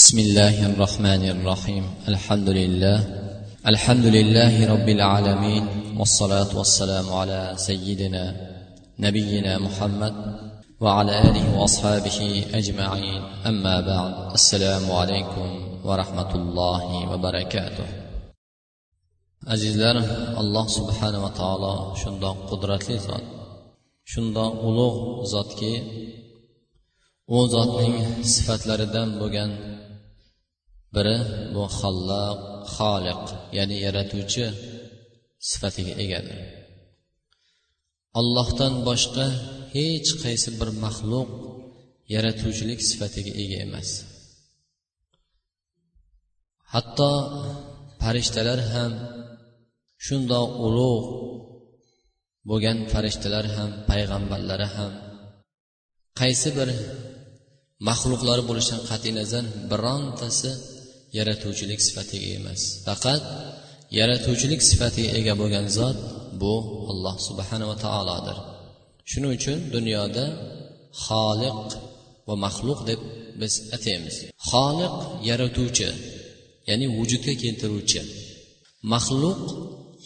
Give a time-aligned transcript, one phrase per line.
[0.00, 1.84] بسم الله الرحمن الرحيم.
[2.08, 2.98] الحمد لله.
[3.66, 5.64] الحمد لله رب العالمين.
[5.98, 8.24] والصلاة والسلام على سيدنا
[8.98, 10.14] نبينا محمد
[10.80, 13.22] وعلى آله وأصحابه أجمعين.
[13.46, 15.48] أما بعد السلام عليكم
[15.84, 17.86] ورحمة الله وبركاته.
[19.46, 19.96] azizlar
[20.40, 23.24] alloh subhanava taolo shundoq qudratli zot
[24.12, 25.74] shundoq ulug' zotki
[27.36, 27.96] u zotning
[28.32, 29.73] sifatlaridan bo'lgan
[30.96, 31.16] biri
[31.54, 32.38] bu halloq
[32.76, 33.22] xoliq
[33.56, 34.44] ya'ni yaratuvchi
[35.50, 36.38] sifatiga egadir
[38.20, 39.26] allohdan boshqa
[39.74, 41.28] hech qaysi bir maxluq
[42.14, 43.88] yaratuvchilik sifatiga ega emas.
[46.72, 47.12] Hatto
[48.02, 48.92] farishtalar ham
[50.06, 51.06] shundoq ulug'
[52.48, 54.92] bo'lgan farishtalar ham payg'ambarlari ham
[56.20, 56.68] qaysi bir
[57.88, 60.50] maxluqlari bo'lishidan qat'iy nazar birontasi
[61.18, 62.60] yaratuvchilik sifatiga emas.
[62.86, 63.22] Faqat
[63.98, 65.98] yaratuvchilik sifatiga ega bo'lgan zot
[66.40, 66.54] bu
[66.92, 68.38] alloh subhanava taolodir.
[69.10, 70.26] Shuning uchun dunyoda
[71.06, 71.62] xoliq
[72.28, 73.00] va maxluq deb
[73.40, 74.16] biz ataymiz.
[74.50, 74.94] Xoliq
[75.28, 75.88] yaratuvchi
[76.68, 78.02] ya'ni vujudga keltiruvchi
[78.92, 79.40] maxluq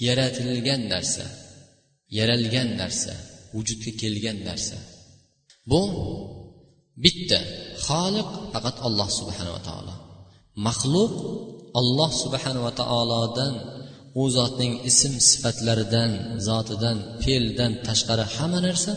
[0.07, 1.27] yaratilgan narsa
[2.19, 3.15] yaralgan narsa
[3.55, 4.79] vujudga kelgan narsa.
[5.71, 5.83] Bu
[7.05, 7.41] bitta
[7.87, 9.95] xoliq faqat alloh subhanava taolo.
[10.67, 11.13] Maxluq
[11.81, 13.55] olloh subhanava taolodan
[14.21, 16.11] u zotning ism sifatlaridan
[16.49, 18.93] zotidan fe'lidan tashqari hamma narsa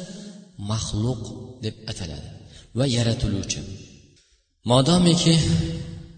[0.72, 1.22] maxluq
[1.64, 2.30] deb ataladi
[2.78, 3.60] va yaratiluvchi.
[4.72, 5.36] Modomiki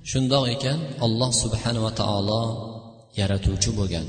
[0.09, 2.44] shundoq ekan alloh subhanava taolo
[3.19, 4.07] yaratuvchi bo'lgan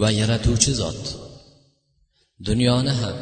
[0.00, 1.02] va yaratuvchi zot.
[2.48, 3.16] Dunyoni ham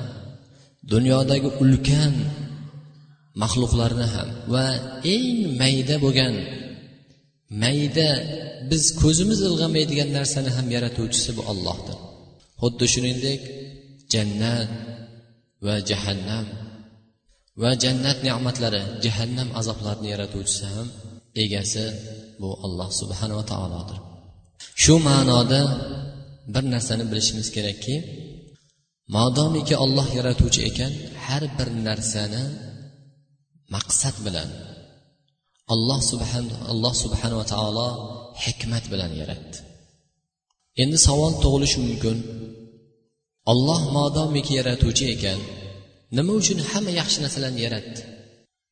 [0.93, 2.15] dunyodagi ulkan
[3.43, 4.65] maxluqlarni ham va
[5.15, 5.27] eng
[5.61, 6.35] mayda bo'lgan
[7.63, 8.09] mayda
[8.71, 11.99] biz ko'zimiz ilg'amaydigan narsani ham yaratuvchisi bu ollohdir
[12.61, 13.41] xuddi shuningdek
[14.13, 14.69] jannat
[15.67, 16.47] va jahannam
[17.63, 20.89] va jannat ne'matlari jahannam azoblarini yaratuvchisi ham
[21.45, 21.85] egasi
[22.41, 23.99] bu alloh subhanava taolodir.
[24.83, 25.61] Shu ma'noda
[26.55, 27.95] bir narsani bilishimiz kerakki
[29.17, 30.93] modomiki olloh yaratuvchi ekan
[31.27, 32.43] har bir narsani
[33.75, 34.49] maqsad bilan
[35.75, 37.89] alloh subhan alloh subhanava taolo
[38.45, 39.57] hikmat bilan yaratdi.
[40.83, 42.17] Endi savol tug'ilishi mumkin.
[43.53, 45.41] Olloh modomiki yaratuvchi ekan
[46.17, 48.01] nima uchun hamma yaxshi narsalarni yaratdi?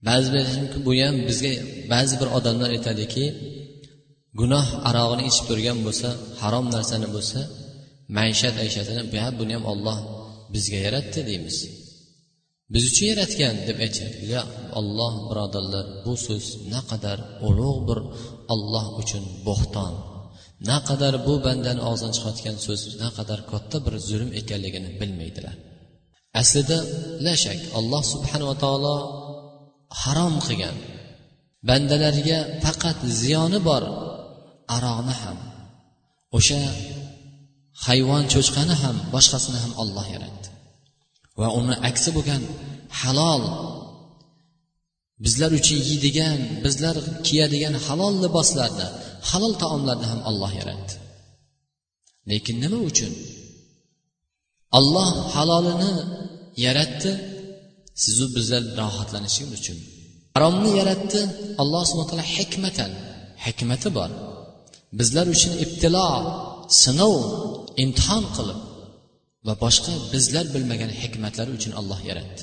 [0.07, 0.47] Ba'zi bir
[0.87, 1.53] bu ham bizga
[1.93, 3.25] ba'zi bir odamlar aytadiki
[4.41, 6.09] gunoh arog'ini ichib turgan bo'lsa
[6.43, 7.41] harom narsani bo'lsa
[8.19, 9.03] maishat ayshatini
[9.41, 9.99] buni ham olloh
[10.55, 11.57] bizga yaratdi deymiz.
[12.73, 14.43] Biz uchun yaratgan deb aytyapti yo
[14.79, 17.19] olloh birodarlar bu so'z naqadar
[17.49, 17.99] ulug' bir
[18.55, 19.95] olloh uchun bo'xton
[20.71, 25.57] naqadar bu bandani og'zidan chiqayotgan so'z naqadar katta bir zulm ekanligini bilmaydilar.
[26.41, 26.79] Aslida
[27.27, 28.97] la shak alloh subhanava taolo
[30.01, 30.77] harom qilgan.
[31.69, 33.83] Bandalarga faqat ziyoni bor
[34.77, 35.39] aroqni ham.
[36.39, 36.63] O'sha
[37.87, 40.49] hayvon cho'chqani ham boshqasini ham olloh yaratdi.
[41.41, 42.43] Va uni aksi bo'lgan
[43.01, 43.43] halol
[45.25, 48.87] bizlar uchun yeydigan bizlar kiyadigan halol liboslarni
[49.31, 50.95] halol taomlarni ham olloh yaratdi.
[52.31, 53.13] Lekin nima uchun?
[54.79, 55.95] Olloh halolini
[56.67, 57.11] yaratdi
[58.03, 59.79] sizu bizlar rohatlanishimiz uchun.
[60.35, 61.21] Haromni yaratdi
[61.63, 62.91] alloh subhana taolo hikmatan.
[63.45, 64.11] Hikmati bor.
[64.99, 66.09] Bizlar uchun ibtilo
[66.83, 67.15] sinov
[67.83, 68.61] imtihon qilib
[69.47, 72.43] va boshqa bizlar bilmagan hikmatlari uchun olloh yaratdi.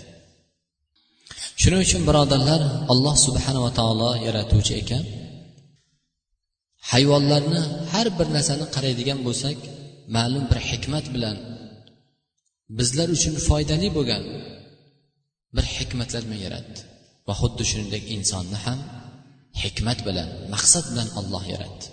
[1.62, 5.04] Shuning uchun birodarlar alloh subhanava taolo yaratuvchi ekan.
[6.92, 7.62] Hayvonlarni
[7.92, 9.58] har bir narsani qaraydigan bo'lsak
[10.16, 11.38] ma'lum bir hikmat bilan
[12.80, 14.24] bizlar uchun foydali bo'lgan
[15.56, 16.80] bir hikmatlar bilan yaratdi.
[17.28, 18.80] Va xuddi shuningdek insonni ham
[19.64, 21.86] hikmat bilan maqsad bilan olloh yaratdi.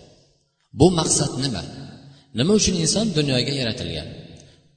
[0.79, 1.63] Bu maqsad nima?
[2.39, 4.09] Nima uchun inson dunyoga yaratilgan?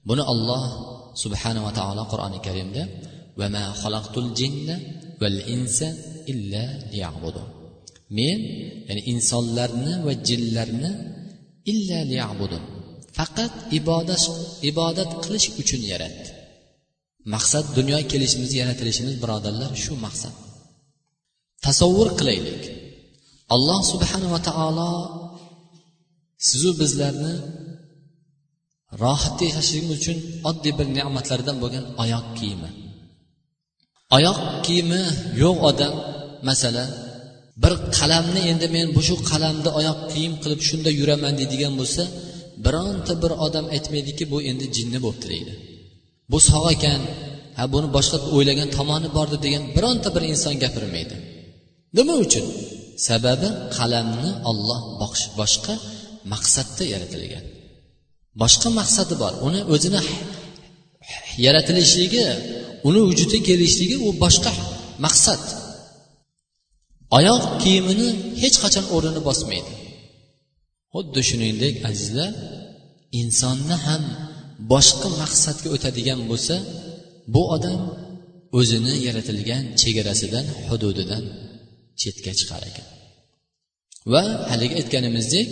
[0.07, 0.63] Buni olloh
[1.23, 2.83] subhanava taolo qur'oni karimda
[3.39, 4.75] vama xalaqtul jinna
[5.21, 5.87] val insa
[6.31, 7.47] illa liyabudun
[8.17, 8.39] men
[8.87, 10.91] ya'ni insonlarni va jinlarni
[11.71, 12.63] illa liyabudun
[13.17, 14.23] faqat ibodat
[14.69, 16.29] ibodat qilish uchun yaratdi.
[17.33, 20.35] Maqsad dunyoga kelishimiz yaratilishimiz birodarlar shu maqsad.
[21.65, 22.63] Tasavvur qilaylik.
[23.55, 24.91] Alloh subhanava taolo
[26.47, 27.33] sizu bizlarni
[29.01, 30.17] rohatda yashashligimiz uchun
[30.49, 32.69] oddiy bir ne'matlardan bo'lgan oyoq kiyimi.
[34.17, 35.01] Oyoq kiyimi
[35.43, 35.93] yo'q odam
[36.49, 36.89] masalan
[37.63, 42.03] bir qalamni endi men bu shu qalamni oyoq kiyim qilib shunda yuraman deydigan bo'lsa
[42.65, 45.53] bironta bir odam aytmaydiki bu endi jinni bo'libdi deydi
[46.31, 47.01] bu sog' ekan
[47.57, 51.15] ha buni boshqa o'ylagan tomoni bordir degan bironta bir inson gapirmaydi.
[51.97, 52.45] Nima uchun?
[53.07, 54.79] Sababi qalamni olloh
[55.39, 55.73] boshqa
[56.31, 57.45] maqsadda yaratilgan
[58.41, 59.33] boshqa maqsadi bor.
[59.47, 60.01] Uni o'zini
[61.45, 62.25] yaratilishligi
[62.87, 64.51] uni vujudga kelishligi u boshqa
[65.05, 65.43] maqsad.
[67.17, 68.09] Oyoq kiyimini
[68.41, 69.73] hech qachon o'rnini bosmaydi.
[70.93, 72.31] Xuddi shuningdek azizlar
[73.21, 74.03] insonni ham
[74.71, 76.55] boshqa maqsadga o'tadigan bo'lsa
[77.33, 77.81] bu odam
[78.59, 81.23] o'zini yaratilgan chegarasidan hududidan
[82.01, 82.87] chetga chiqar ekan.
[84.13, 85.47] Va haligi aytganimizdek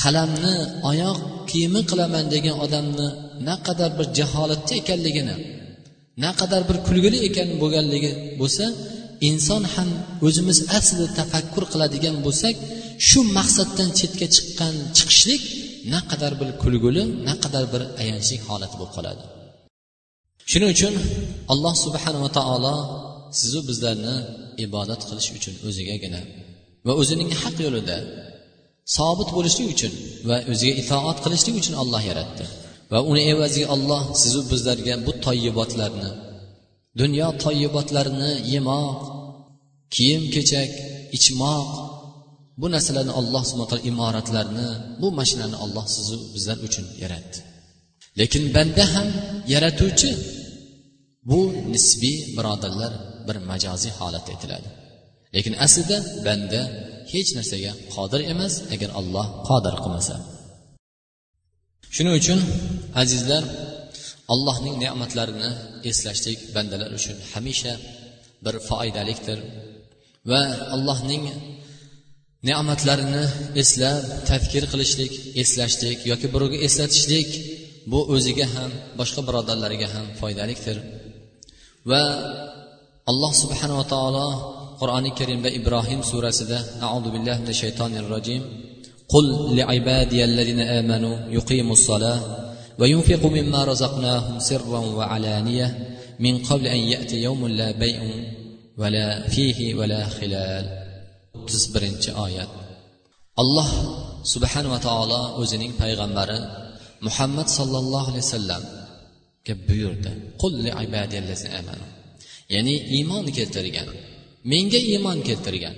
[0.00, 0.54] qalamni
[0.90, 1.18] oyoq
[1.50, 3.08] kiyimi qilaman degan odamni
[3.48, 5.36] naqadar bir jaholatda ekanligini
[6.24, 8.64] naqadar bir kulgili ekan bo'lganligi bo'lsa
[9.30, 9.90] inson ham
[10.26, 12.54] o'zimiz aslida tafakkur qiladigan bo'lsak
[13.08, 15.42] shu maqsaddan chetga chiqqan chiqishlik
[15.94, 19.22] naqadar bir kulguli naqadar bir ayanchli holat bo'lib qoladi.
[20.50, 20.94] Shuning uchun
[21.52, 22.76] alloh subhanava taolo
[23.40, 24.16] sizu bizlarni
[24.66, 26.20] ibodat qilish uchun o'zigagina
[26.86, 27.96] va o'zining haq yo'lida
[28.94, 29.92] sobit bo'lishlik uchun
[30.28, 32.44] va o'ziga itoat qilishlik uchun olloh yaratdi.
[32.92, 36.10] Va uni evaziga olloh sizu bizlarga bu toyibotlarni
[37.00, 39.00] dunyo toyibotlarini yemoq
[39.94, 40.70] kiyim kechak
[41.16, 41.68] ichmoq
[42.60, 44.68] bu narsalarni alloh subhana taolo imoratlarni
[45.00, 47.38] bu mashinani olloh sizu bizlar uchun yaratdi.
[48.20, 49.08] Lekin banda ham
[49.54, 50.10] yaratuvchi
[51.30, 51.40] bu
[51.74, 52.92] nisbiy birodarlar
[53.26, 54.68] bir majoziy holatda aytiladi.
[55.34, 55.96] Lekin aslida
[56.26, 56.60] banda
[57.12, 60.14] hech narsaga qodir emas agar alloh qodir qilmasa.
[61.94, 62.40] Shuning uchun
[63.02, 63.42] azizlar
[64.34, 65.50] allohning ne'matlarini
[65.90, 67.72] eslashlik bandalar uchun hamisha
[68.44, 69.38] bir foydalikdir
[70.30, 70.40] va
[70.74, 71.24] allohning
[72.48, 73.24] ne'matlarini
[73.62, 75.12] eslab tafkir qilishlik
[75.42, 77.30] eslashlik yoki birovga eslatishlik
[77.92, 78.70] bu o'ziga ham
[79.00, 80.76] boshqa birodarlariga ham foydalikdir
[81.90, 82.02] va
[83.10, 84.26] alloh subhanava taolo
[84.80, 86.58] qur'oni karimda ibrohim surasida
[86.88, 88.42] audu billahi minash shaytonir rojim
[89.14, 92.20] قل لعبادي الذين آمنوا يقيموا الصلاة
[92.78, 95.68] وينفقوا مما رزقناهم سرا وعلانية
[96.20, 98.00] من قبل أن يأتي يوم لا بيع
[98.78, 100.86] ولا فيه ولا خلال
[101.46, 102.50] o'ttiz birinchi oyat
[103.42, 103.70] alloh
[104.32, 106.38] subhanava taolo o'zining payg'ambari
[107.06, 110.12] muhammad sollallohu alayhi vasallamga buyurdi
[112.54, 113.88] ya'ni iymon keltirgan
[114.52, 115.76] menga iymon keltirgan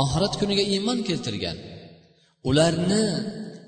[0.00, 1.56] oxirat kuniga iymon keltirgan
[2.48, 3.04] ularni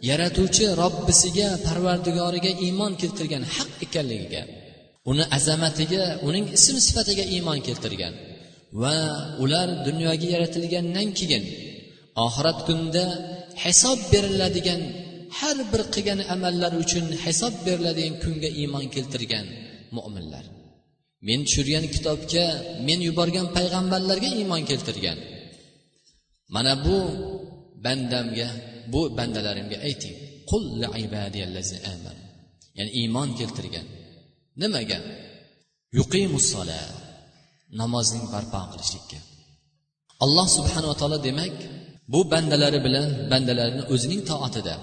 [0.09, 4.43] yaratuvchi robbisiga parvardigoriga iymon keltirgan haq ekanligiga
[5.11, 8.15] uni azamatiga uning ism sifatiga iymon keltirgan
[8.83, 8.97] va
[9.45, 11.45] ular dunyoga yaratilgandan keyin
[12.27, 13.05] oxirat kunida
[13.65, 14.81] hisob beriladigan
[15.39, 19.47] har bir qilgan amallari uchun hisob beriladigan kunga iymon keltirgan
[19.97, 20.45] mo'minlar
[21.27, 22.47] men tushirgan kitobga
[22.87, 25.19] men yuborgan payg'ambarlarga iymon keltirgan.
[26.55, 26.99] Mana bu
[27.85, 28.49] bandamga
[28.93, 30.17] bu bandalarimga ayting.
[30.51, 30.63] Qul
[32.79, 33.87] ya'ni iymon keltirgan.
[34.61, 34.99] Nimaga?
[35.99, 36.49] Yuqimus
[37.81, 39.19] namozning barpo qilishlikka.
[40.25, 41.57] Alloh subhanava taolo demak
[42.13, 44.75] bu bandalari bilan bandalarini o'zining toatida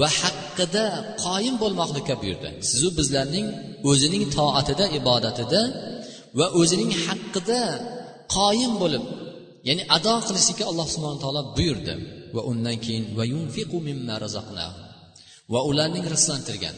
[0.00, 0.84] va haqqida
[1.24, 2.48] qoyim bo'lmoqlikka buyurdi.
[2.70, 3.46] Sizu bizlarning
[3.90, 5.62] o'zining toatida ibodatida
[6.38, 7.60] va o'zining haqqida
[8.36, 9.04] qoyim bo'lib
[9.68, 11.94] ya'ni ado qilishlikka alloh subhana taolo buyurdi.
[12.36, 13.24] Va undan keyin va
[15.52, 16.76] va ularning rizqlantirgan.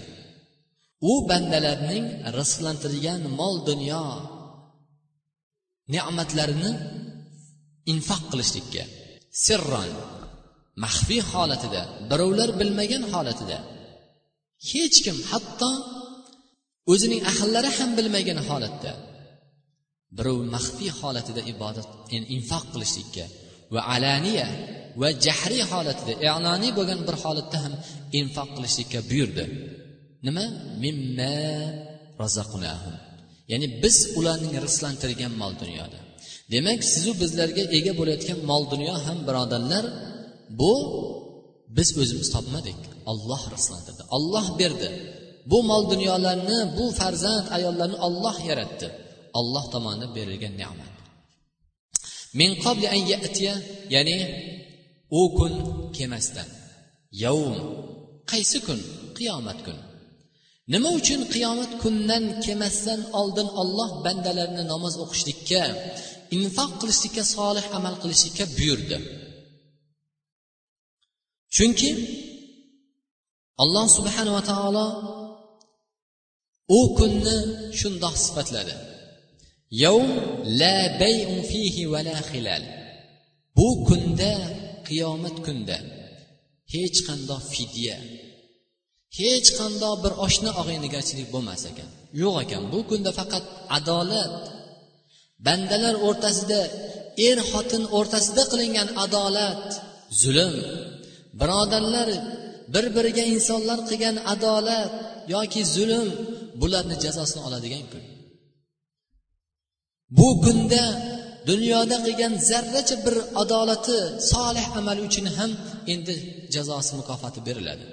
[1.11, 2.05] U bandalarning
[2.39, 4.05] rizqlantirgan mol dunyo
[5.95, 6.71] ne'matlarini
[7.93, 8.85] infoq qilishlikka
[9.45, 9.91] sirron
[10.85, 13.59] maxfiy holatida birovlar bilmagan holatida.
[14.71, 15.71] Hech kim hatto
[16.93, 18.93] o'zining ahllari ham bilmagan holatda.
[20.17, 21.89] Birov maxfiy holatida ibodat
[22.37, 23.25] infoq qilishlikka
[23.75, 24.49] va alaniya
[25.01, 27.75] va jahriy holatida e'loniy bo'lgan bir holatda ham
[28.21, 29.45] infoq qilishlikka buyurdi.
[30.27, 30.45] Nima?
[30.85, 31.35] Mimma
[32.23, 32.97] razaqnahum.
[33.51, 35.99] Ya'ni biz ularning rizqlantirgan mol dunyoda.
[36.55, 39.85] Demak sizu bizlarga ega bo'layotgan mol dunyo ham birodarlar
[40.61, 40.75] bu
[41.77, 42.81] biz o'zimiz topmadik.
[43.11, 44.89] Olloh rizqlantirdi olloh berdi.
[45.51, 48.89] Bu mol dunyolarni bu farzand ayollarni olloh yaratdi.
[49.39, 50.93] Olloh tomonidan berilgan ne'mat.
[52.41, 53.55] Min qabli an yatiya
[53.95, 54.19] ya'ni
[55.21, 55.53] u kun
[55.97, 56.49] kelmasdan
[57.25, 57.57] yavm
[58.31, 58.81] qaysi kun?
[59.19, 59.83] Qiyomat kuni
[60.73, 65.63] nima uchun qiyomat kundan kelmasdan oldin olloh bandalarini namoz o'qishlikka
[66.37, 68.99] infoq qilishlikka solih amal qilishlikka buyurdi?
[71.57, 71.91] Chunki
[73.63, 74.87] alloh subhanava taolo
[76.79, 77.37] u kunni
[77.79, 78.75] shundoq sifatladi.
[79.83, 80.11] Yavm
[80.61, 82.65] la bayun fihi va la hilal
[83.57, 84.33] bu kunda
[84.89, 85.79] qiyomat kunda
[86.73, 87.97] hech qandoq fidya
[89.19, 91.89] hech qandoq bir oshna og'aynigarchilik bo'lmas ekan.
[92.21, 93.45] Yo'q ekan bu kunda faqat
[93.79, 94.35] adolat.
[95.47, 96.61] Bandalar o'rtasida
[97.29, 99.67] er xotin o'rtasida qilingan adolat
[100.23, 100.55] zulm
[101.41, 102.09] birodarlar
[102.75, 104.93] bir biriga insonlar qilgan adolat
[105.35, 106.09] yoki zulm
[106.61, 108.03] bularni jazosini oladigan kun.
[110.19, 110.83] Bu kunda
[111.51, 113.99] dunyoda qilgan zarracha bir adolati
[114.33, 115.51] solih amali uchun ham
[115.93, 116.15] endi
[116.55, 117.85] jazosi mukofoti beriladi.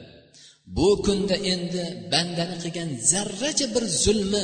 [0.77, 4.43] Bu kunda endi bandani qilgan zarracha bir zulmi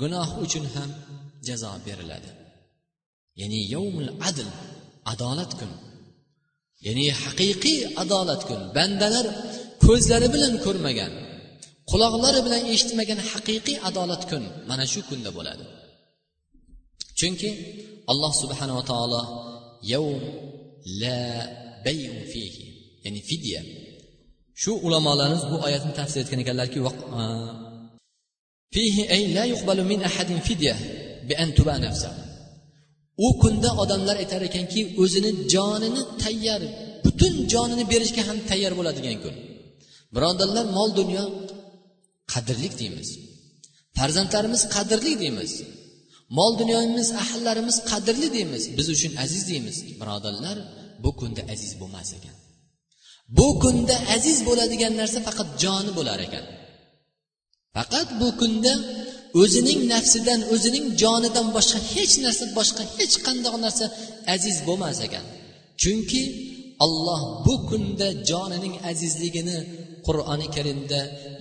[0.00, 0.90] gunoh uchun ham
[1.48, 2.30] jazo beriladi.
[3.40, 4.48] Ya'ni yovmul adl
[5.12, 5.76] adolat kuni.
[6.86, 8.60] Ya'ni haqiqiy adolat kun.
[8.76, 9.26] Bandalar
[9.84, 11.12] ko'zlari bilan ko'rmagan
[11.90, 15.64] quloqlari bilan eshitmagan haqiqiy adolat kun mana shu kunda bo'ladi.
[17.18, 17.50] Chunki
[18.12, 19.22] alloh subhanava taolo
[19.92, 20.22] yavm
[21.02, 21.20] la
[21.84, 22.64] bayu fihi
[23.04, 23.60] ya'ni fidya.
[24.62, 26.78] Shu ulamolarimiz bu oyatni tafsir etgan ekanlarki
[28.74, 30.74] fihi ay la yuqbalu min ahadin fidya
[31.28, 32.10] bi an tuba nafsa.
[33.26, 36.62] U kunda odamlar aytar ekanki o'zini jonini tayyor
[37.04, 39.34] butun jonini berishga ham tayyor bo'ladigan kun.
[40.14, 41.24] Birodarlar mol dunyo
[42.32, 43.08] qadrli deymiz.
[43.98, 45.52] Farzandlarimiz qadrli deymiz.
[46.38, 48.62] Mol dunyomiz ahllarimiz qadrli deymiz.
[48.78, 49.76] Biz uchun aziz deymiz.
[50.00, 50.58] Birodarlar
[51.04, 52.36] bu kunda aziz bo'lmas ekan.
[53.38, 56.44] Bu kunda aziz bo'ladigan narsa faqat joni bo'lar ekan.
[57.76, 58.72] Faqat bu kunda
[59.40, 63.86] o'zining nafsidan o'zining jonidan boshqa hech narsa boshqa hech qandoq narsa
[64.34, 65.24] aziz bo'lmas ekan.
[65.82, 66.22] Chunki
[66.84, 69.58] alloh bu kunda jonining azizligini
[70.06, 71.00] qur'oni karimda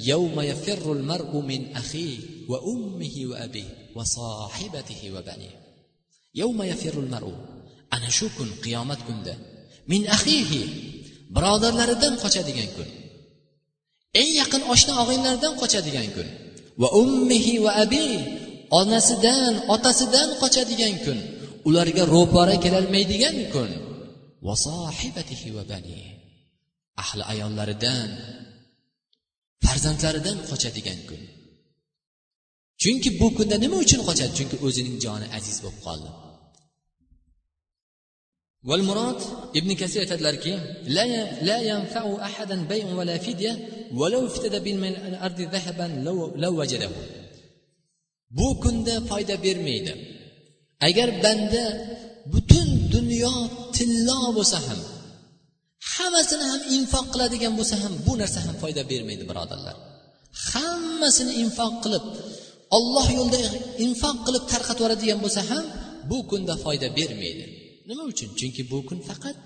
[0.09, 2.07] yawma yafirrul mar'u min ahi
[2.51, 3.65] va ummihi va abi
[3.97, 5.49] va sohibatihi va bani.
[6.41, 7.33] Yawma yafirrul mar'u
[7.95, 9.35] ana shu kun qiyomat kunida.
[9.91, 10.61] Min ahihi
[11.35, 12.89] birodarlaridan qochadigan kun.
[14.21, 16.27] Eng yaqin oshna og'inlaridan qochadigan kun.
[16.82, 18.06] va ummihi va abi
[18.80, 21.18] onasidan otasidan qochadigan kun
[21.68, 23.70] ularga ro'para kelolmaydigan kun
[24.46, 26.00] va sohibatihi va bani
[27.02, 28.08] ahli ayollaridan
[29.64, 31.22] farzandlaridan qochadigan kun
[32.82, 36.10] chunki bu kunda nima uchun qochadi chunki o'zining joni aziz bo'lib qoldi
[38.68, 39.20] والمراد
[39.56, 40.54] ابن كثير aytadilarki
[40.86, 41.04] لا
[41.42, 43.52] لا ينفع أحدا بيع ولا فدية
[43.98, 46.90] ولو افتدى من الأرض ذهبا لو لو وجده
[48.38, 49.92] bu kunda foyda bermaydi
[50.88, 51.64] agar banda
[52.32, 53.34] butun dunyo
[53.76, 54.80] tillo bo'lsa ham
[55.94, 59.76] hammasini ham infoq qiladigan bo'lsa ham bu narsa ham foyda bermaydi birodarlar
[60.52, 62.04] hammasini infoq qilib
[62.78, 63.42] olloh yo'lida
[63.86, 65.64] infoq qilib tarqatib yuboradigan bo'lsa ham
[66.10, 67.44] bu kunda foyda bermaydi
[67.88, 69.36] nima uchun chunki bu kun faqat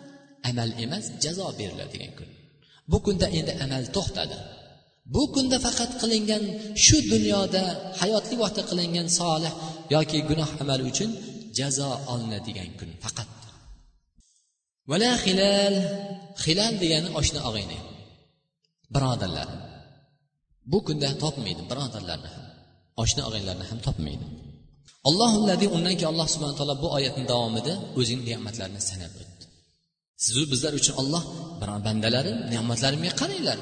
[0.50, 2.28] amal emas jazo beriladigan kun
[2.91, 4.37] Bu kunda endi amal to'xtadi.
[5.13, 6.43] Bu kunda faqat qilingan
[6.85, 7.63] shu dunyoda
[8.01, 9.53] hayotlik vaqtda qilingan solih
[9.95, 11.09] yoki gunoh amali uchun
[11.57, 13.29] jazo olinadigan kun faqat.
[14.89, 15.75] Vala hilal
[16.45, 17.79] hilal degani oshna og'ayni.
[18.93, 19.49] Birodarlar
[20.71, 22.45] bu kunda topmaydi birodarlarni ham.
[23.03, 24.25] Oshna og'aynilarni ham topmaydi.
[25.09, 25.37] Allohu
[25.77, 29.34] undan keyin alloh subhana taolo bu oyatni davomida o'zining ne'matlarini sanab o'tdi.
[30.23, 31.23] Sizu bizlar uchun olloh
[31.87, 33.59] bandalari ne'matlarimga qaranglar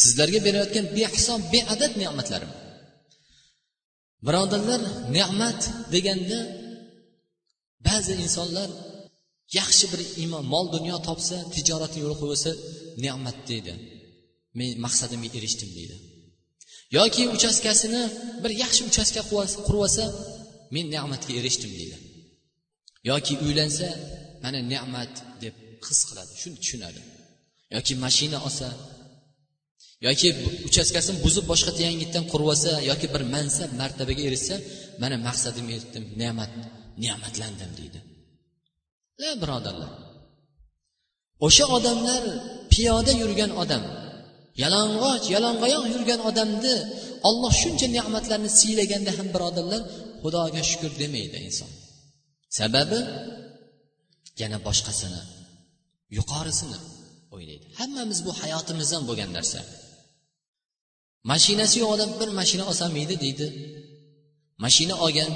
[0.00, 2.52] sizlarga berayotgan behisob beadad ne'matlarim.
[4.26, 4.80] Birodarlar
[5.16, 5.60] ne'mat
[5.94, 6.38] deganda
[7.86, 8.70] ba'zi insonlar
[9.58, 12.50] yaxshi bir iymon mol dunyo topsa tijoratni yo'l qo'ysa
[13.04, 13.72] ne'mat deydi.
[14.58, 15.96] Men maqsadimga erishdim deydi.
[16.98, 18.02] Yoki uchastkasini
[18.42, 20.04] bir yaxshi uchastka qurib olsa
[20.74, 21.96] men ne'matga erishdim deydi.
[23.10, 23.88] Yoki uylansa
[24.42, 25.54] mana ne'mat deb
[25.90, 27.00] his qiladi shuni tushunadi.
[27.74, 28.68] Yoki mashina olsa
[30.06, 30.28] yoki
[30.68, 34.56] uchastkasini buzib boshqa yangitdan qurib olsa yoki bir mansab martabaga erishsa
[35.02, 36.52] mana maqsadimga yetdim ne'mat
[37.04, 37.98] ne'matlandim deydi.
[39.22, 39.90] La birodarlar.
[41.46, 42.22] O'sha odamlar
[42.72, 43.82] piyoda yurgan odam
[44.62, 46.76] yalang'och yalang'oyoq yurgan odamni
[47.28, 49.82] olloh shuncha ne'matlarni siylaganda ham birodarlar
[50.22, 51.70] xudoga shukur demaydi inson.
[52.58, 53.00] Sababi
[54.40, 55.20] yana boshqasini
[56.16, 56.78] yuqorisini
[57.34, 57.66] o'ylaydi.
[57.80, 59.60] Hammamiz bu hayotimizdan bo'lgan narsa.
[61.30, 63.46] Mashinasi yo'q odam bir mashina olsam edi deydi.
[64.64, 65.32] Mashina olgan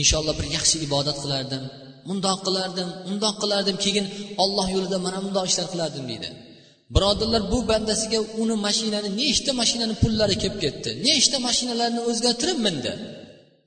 [0.00, 1.62] inshaalloh bir yaxshi ibodat qilardim
[2.08, 4.06] mundoq qilardim undoq qilardim keyin
[4.42, 6.28] olloh yo'lida mana bundoq ishlar qilardim deydi.
[6.94, 12.92] Birodarlar bu bandasiga uni mashinani nechta mashinani pullari kelib ketdi nechta mashinalarni o'zgartirib mindi.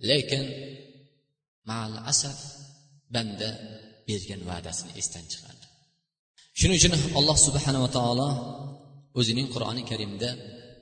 [0.09, 0.43] Lekin
[1.69, 2.37] mal asaf
[3.15, 3.49] banda
[4.07, 5.54] bergan va'dasini esdan chiqardi.
[6.59, 8.29] shuning uchun alloh subhanava taolo
[9.19, 10.29] o'zining qur'oni karimda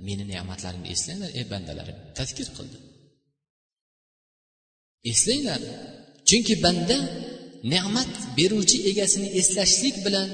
[0.08, 2.77] meni ne'matlarimni eslanglar ey bandalarim tazkir qildi.
[5.12, 5.62] Eslanglar
[6.30, 6.98] chunki banda
[7.74, 10.27] ne'mat beruvchi egasini eslashlik bilan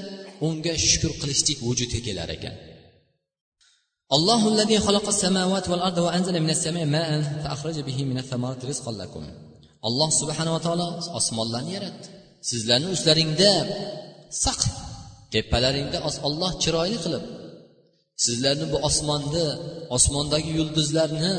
[0.46, 2.54] unga shukur qilishlik vujudga kelar ekan.
[4.16, 8.26] Allohu allazi xalaqa samawati val arda va anzala minas samai ma'an fa akhraja bihi minat
[8.32, 9.24] thamarati rizqan lakum.
[9.88, 10.86] Alloh subhanahu va taolo
[11.18, 12.06] osmonlarni yaratdi.
[12.50, 13.50] Sizlarni ustlaringda
[14.44, 14.74] saqib
[15.34, 17.24] tepalaringda olloh chiroyli qilib
[18.24, 19.46] sizlarni bu osmonni
[19.96, 21.34] osmondagi yulduzlarni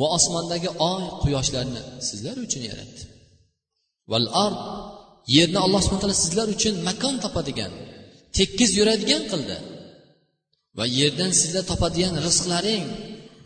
[0.00, 3.02] va osmondagi oy quyoshlarni sizlar uchun yaratdi.
[4.10, 4.58] Val ard
[5.36, 7.72] yerni alloh subhana taolo sizlar uchun makon topadigan
[8.38, 9.56] tekkiz yuradigan qildi.
[10.78, 12.86] Va yerdan sizlar topadigan rizqlaring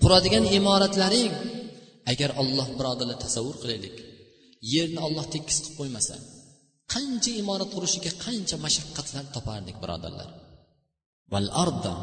[0.03, 1.33] quradigan imoratlaring
[2.13, 3.97] agar olloh birodarlar tasavvur qilaylik
[4.75, 6.15] yerni olloh tekis qilib qo'ymasa
[6.95, 10.29] qancha imorat qurishiga qancha mashaqqatlar topardik birodarlar.
[11.65, 11.95] Arda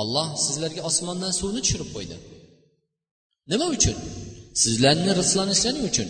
[0.00, 2.16] olloh sizlarga osmondan suvni tushirib qo'ydi.
[3.52, 3.96] Nima uchun?
[4.62, 6.08] Sizlarni rizqlanishlaring uchun.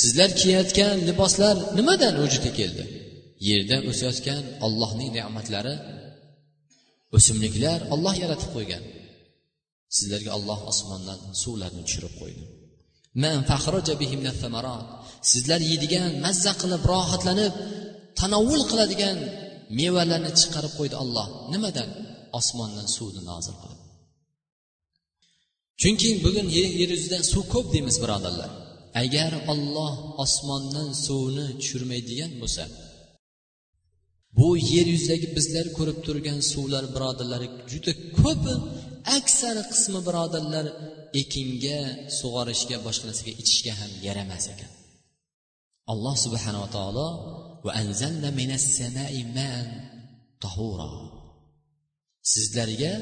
[0.00, 2.84] Sizlar kiyayotgan liboslar nimadan vujudga keldi?
[3.48, 5.74] Yerda o'sayotgan ollohning ne'matlari
[7.16, 8.82] o'simliklar olloh yaratib qo'ygan.
[9.96, 12.44] Sizlarga olloh osmondan suvlarni tushirib qo'ydi.
[15.30, 17.54] Sizlar yeydigan mazza qilib rohatlanib
[18.20, 19.16] tanovvul qiladigan
[19.78, 21.88] mevalarni chiqarib qo'ydi olloh nimadan?
[22.38, 23.80] Osmondan suvni nozil qilib.
[25.80, 28.50] Chunki bugun yer yuzida suv ko'p deymiz birodarlar.
[29.02, 32.64] Agar olloh osmondan suvni tushirmaydigan bo'lsa
[34.38, 38.54] bu yer yuzidagi bizlar ko'rib turgan suvlar birodarlar juda ko'pi
[39.18, 40.66] aksari qismi birodarlar
[41.20, 41.78] ekinga
[42.18, 44.72] sug'orishga boshqa narsaga ichishga ham yaramas ekan.
[45.92, 47.08] Alloh subhanava taolo
[52.32, 52.92] sizlarga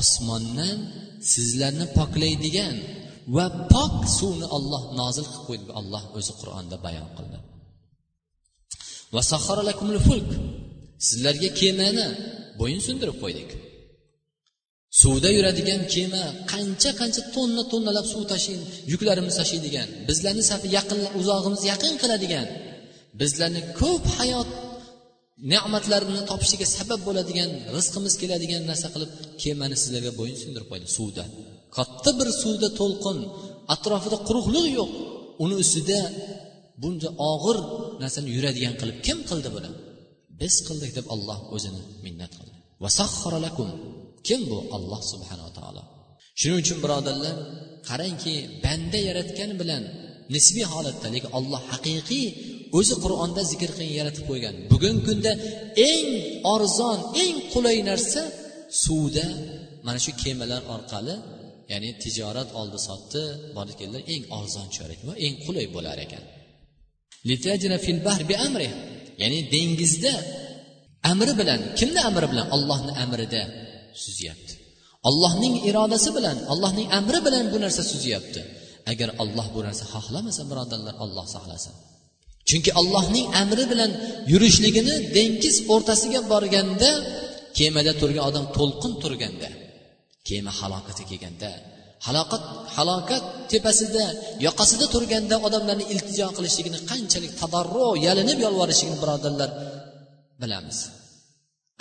[0.00, 0.76] osmondan
[1.32, 2.76] sizlarni poklaydigan
[3.36, 7.38] va pok suvni olloh nozil qilib qo'ydi alloh o'zi qur'onda bayon qildi.
[11.08, 12.06] Sizlarga kemani
[12.60, 13.50] bo'yin sundirib qo'ydik.
[15.00, 21.62] Suvda yuradigan kema qancha qancha tonna tonnalab suv tashiydi yuklarimiz tashiydigan bizlarni safi yaqin uzog'imiz
[21.72, 22.46] yaqin qiladigan
[23.20, 24.48] bizlarni ko'p hayot
[25.52, 29.10] ne'matlarini topishiga sabab bo'ladigan rizqimiz keladigan narsa qilib
[29.42, 31.24] kemani sizlarga bo'yin sindirib qo'ydi suvda.
[31.76, 33.18] Katta bir suvda to'lqin
[33.74, 34.90] atrofida quruqlik yo'q
[35.44, 36.00] uni ustida
[36.82, 37.58] buncha og'ir
[38.02, 39.70] narsani yuradigan qilib kim qildi buni?
[40.40, 42.56] Biz qildik deb olloh o'zini minnat qildi.
[44.26, 45.82] Kim bu alloh subhanava taolo?
[46.40, 47.36] Shuning uchun birodarlar
[47.88, 48.34] qarangki
[48.64, 49.82] banda yaratgani bilan
[50.34, 52.26] nisbiy holatda lekin olloh haqiqiy
[52.78, 54.54] o'zi qur'onda zikr qilgan yaratib qo'ygan.
[54.72, 55.32] Bugungi kunda
[55.90, 56.06] eng
[56.54, 58.22] arzon eng qulay narsa
[58.84, 59.26] suvda
[59.86, 61.14] mana shu kemalar orqali
[61.72, 63.22] ya'ni tijorat oldi sotdi
[63.56, 66.24] bordi keldilar eng arzon chorak va eng qulay bo'lar ekan.
[69.22, 70.14] Ya'ni dengizda
[71.10, 72.46] amri bilan kimni amri bilan?
[72.56, 73.42] Ollohni amrida.
[74.04, 74.54] Suzyapti
[75.08, 78.40] allohning irodasi bilan allohning amri bilan bu narsa suzyapti
[78.92, 81.74] agar olloh bu narsa xohlamasa birodarlar olloh saqlasin
[82.48, 83.90] chunki allohning amri bilan
[84.32, 86.90] yurishligini dengiz o'rtasiga borganda
[87.58, 89.48] kemada turgan odam to'lqin turganda
[90.28, 91.50] kema halokatga kelganda
[92.06, 92.42] halokat
[92.76, 94.04] halokat tepasida
[94.46, 99.50] yoqasida turganda odamlarni iltijo qilishligini qanchalik tadarru yalinib yolvorishligini birodarlar
[100.42, 100.78] bilamiz.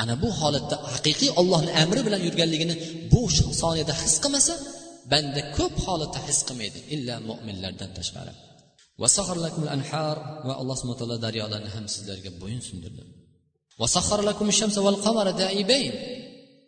[0.02, 2.76] Ana bu holatda haqiqiy ollohni amri bilan yurganligini
[3.12, 3.22] bu
[3.62, 4.54] soniyada his qilmasa
[5.12, 8.34] banda ko'p holatda his qilmaydi illa mo'minlardan tashqari.
[9.02, 9.08] Va
[10.62, 13.04] alloh subhana taolo daryolarni ham sizlarga bo'yin sundirdi.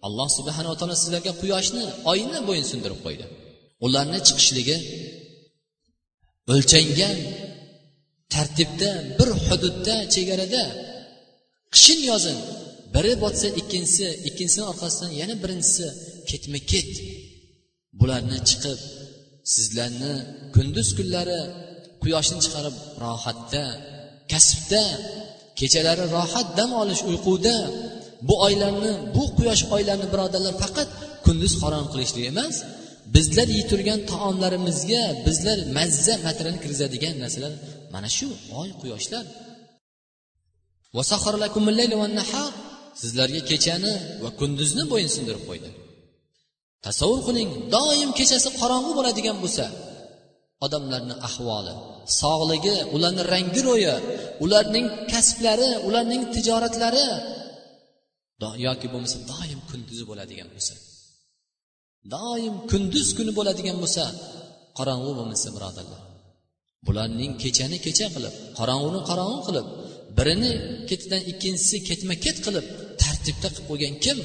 [0.08, 3.26] Alloh subhanava taolo sizlarga quyoshni oyni bo'yin sundirib qo'ydi.
[3.86, 4.78] Ularni chiqishligi
[6.54, 7.18] o'lchangan
[8.34, 10.64] tartibda bir hududda chegarada
[11.74, 12.38] qishin yozin
[12.96, 15.86] biri botsa ikkinchisi ikkinchisini orqasidan yana birinchisi
[16.30, 16.92] ketma ket
[18.00, 18.80] bularni chiqib
[19.54, 20.14] sizlarni
[20.56, 21.40] kunduz kunlari
[22.02, 23.64] quyoshni chiqarib rohatda
[24.32, 24.84] kasbda
[25.60, 27.56] kechalari rohat dam olish uyquda
[28.28, 30.90] bu oylarni bu quyosh oylarini birodarlar faqat
[31.26, 32.56] kunduz qoron qilishlik emas
[33.16, 37.54] bizlar yey turgan taomlarimizga bizlar mazza matrini kirgizadigan narsalar
[37.94, 38.28] mana shu
[38.62, 39.26] oy quyoshlar.
[43.02, 45.70] Sizlarga kechani va kunduzni bo'yinsindirib qo'ydi.
[46.86, 49.66] Tasavvur qiling doim kechasi qorong'u bo'ladigan bo'lsa
[50.66, 51.74] odamlarni ahvoli
[52.22, 53.96] sog'ligi ularni rangi ro'yi
[54.44, 57.08] ularning kasblari ularning tijoratlari
[58.68, 60.74] yoki bo'lmasa doim kunduzi bo'ladigan bo'lsa
[62.14, 64.04] doim kunduz kuni bo'ladigan bo'lsa
[64.78, 66.02] qorong'u bo'lmasa birodarlar.
[66.88, 69.68] Bularning kechani kecha qilib qorong'uni qorong'u qilib
[70.18, 70.52] birini
[70.90, 72.66] ketidan ikkinchisi ketma ket qilib
[73.28, 74.18] tartibda qilib qo'ygan kim?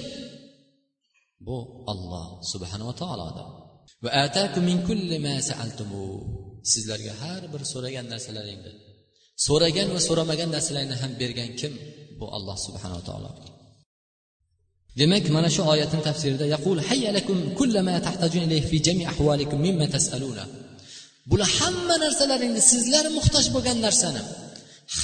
[1.47, 1.57] Bu
[1.93, 3.47] olloh subhanava taolodir.
[6.73, 8.73] Sizlarga har bir so'ragan narsalaringni
[9.47, 11.73] so'ragan va so'ramagan narsalaringni ham bergan kim?
[12.19, 13.31] Bu alloh subhanava taolo
[15.01, 20.45] demak mana shu oyatni tafsirida yaqul hayyalakum kullama tahtajun ilayhi fi jami ahvalikum mimma tasaluna.
[21.31, 24.23] Bular hamma narsalaringni sizlar muhtoj bo'lgan narsani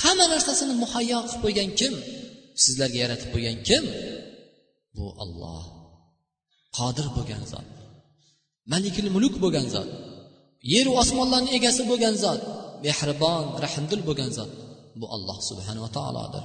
[0.00, 1.94] hamma narsasini muhayyo qilib qo'ygan kim?
[2.64, 3.84] Sizlarga yaratib qo'ygan kim?
[4.96, 5.64] Bu olloh
[6.78, 7.66] qodir bo'lgan zot.
[8.72, 9.88] Malikil muluk bo'lgan zot.
[10.74, 12.40] Yeru osmonlarni egasi bo'lgan zot.
[12.84, 14.50] Mehribon rahmdil bo'lgan zot.
[15.00, 16.44] Bu alloh subhanava taolodir.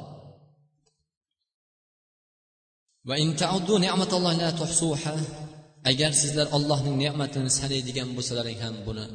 [5.91, 9.05] Agar sizlar ollohning ne'matini sanaydigan bo'lsalaring ham buni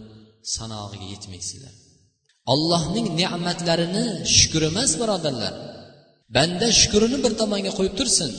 [0.55, 1.75] sanog'iga yetmaysizlar.
[2.53, 4.05] Ollohning ne'matlarini
[4.37, 5.55] shukur emas birodarlar.
[6.36, 8.32] banda shukurini bir tomonga qo'yib tursin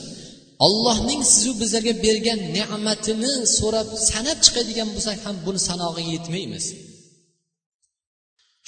[0.67, 6.65] ollohning sizu bizlarga bergan ne'matini so'rab sanab chiqadigan bo'lsak ham buni sanog'iga yetmaymiz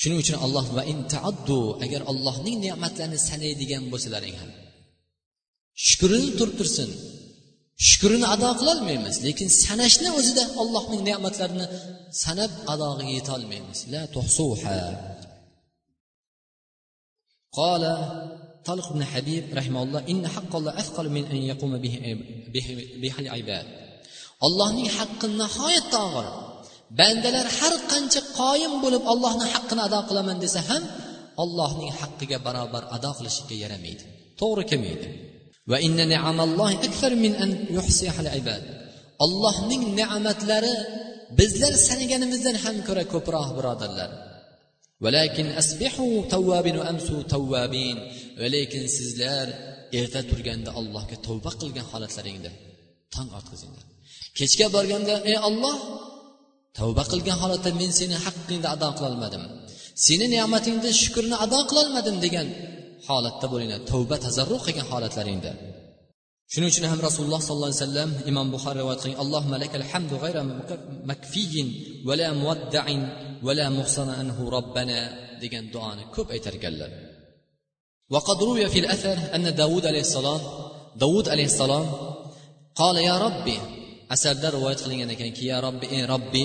[0.02, 4.52] shuning uchun alloh va intaaddu agar ollohning ne'matlarini sanaydigan bo'lsalaring ham
[5.88, 6.89] shukrini turib tursin
[7.89, 11.67] shukrini ado qilolmaymiz lekin sanashni o'zida allohning ne'matlarini
[12.23, 14.80] sanab adog'iga yetolmaymiz la tuhsuha
[17.60, 17.84] قال
[18.67, 21.95] طلق بن حبيب رحمه الله إن حق الله أثقل من أن يقوم به,
[22.54, 23.67] به, به العباد
[24.45, 26.28] allohning haqqi nihoyatda og'ir
[27.00, 30.84] bandalar har qancha qoyim bo'lib ollohni haqqini ado qilaman desa ham
[31.43, 34.04] ollohning haqqiga barobar ado qilishga yaramaydi
[34.41, 35.08] to'g'ri kelmaydi
[39.26, 40.73] ollohning ne'matlari
[41.39, 44.12] bizlar sanaganimizdan ham ko'ra ko'proq birodarlar
[48.55, 49.47] lekin sizlar
[50.01, 52.51] erta turganda allohga tavba qilgan holatlaringda
[53.14, 53.85] tong otqizinglar
[54.38, 55.77] kechga borganda ey olloh
[56.79, 59.45] tavba qilgan holatda men seni haqqingni ado qilolmadim
[60.07, 62.49] seni ne'matingni shukurni ado qilolmadim degan
[63.09, 63.81] holatda bo'linglar.
[63.90, 65.53] Tavba tazarru qilgan holatlaringda.
[66.53, 70.42] Shuning uchun ham rasululloh sollallohu alayhi vasallam imom buxoriy rivoyat qilgan alloh lakal hamdu g'ayra
[71.11, 71.68] makfiyin
[72.09, 73.03] va la muvadda'in
[73.47, 75.01] va la muhsana anhu robbana
[75.42, 76.90] degan duoni ko'p aytar ekanlar
[78.10, 80.41] وقد روي في الأثر أن داود عليه السلام
[80.95, 81.86] داود عليه السلام
[82.76, 83.60] قال يا ربي
[84.15, 86.43] asarda rivoyat qilingan ekanki ya robbi ey robbi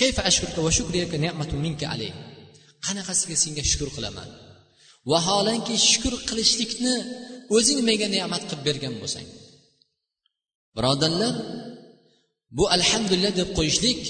[0.00, 2.12] kayfa ashkurka va shukriyaka ni'matu minka alayh
[2.86, 4.28] qanaqasiga senga shukur qilaman
[5.10, 6.96] vaholanki shukur qilishlikni
[7.56, 9.28] o'zing menga ne'mat qilib bergan bo'lsang
[10.76, 11.34] birodarlar
[12.56, 14.02] bu alhamdulillah deb qo'yishlik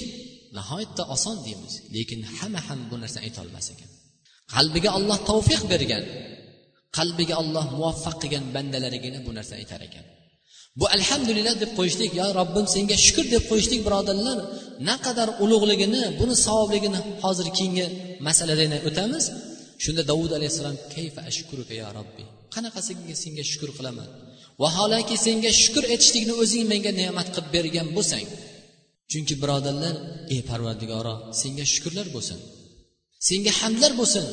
[0.57, 3.89] nihoyatda oson deymiz lekin hamma ham bu narsani aytolmas ekan
[4.53, 6.03] qalbiga olloh tavfiq bergan
[6.96, 10.04] qalbiga olloh muvaffaq qilgan bandalarigina bu narsani aytar ekan.
[10.80, 14.38] Bu alhamdulillah deb qo'yishlik yo robbim senga shukur deb qo'yishlik birodarlar
[14.88, 17.86] naqadar ulug'ligini buni savobligini hozir keyingi
[18.26, 19.24] masalada o'tamiz.
[19.84, 22.24] Shunda davud alayhissalom kayfa ashkuruka ya robbi
[22.54, 24.08] qanaqasiga senga shukur qilaman?
[24.62, 28.26] Vaholanki senga shukur etishlikni o'zing menga ne'mat qilib bergan bo'lsang
[29.10, 29.94] chunki birodarlar
[30.34, 32.38] ey parvardigoro senga shukurlar bo'lsin.
[33.28, 34.24] Senga hamdlar bo'lsin.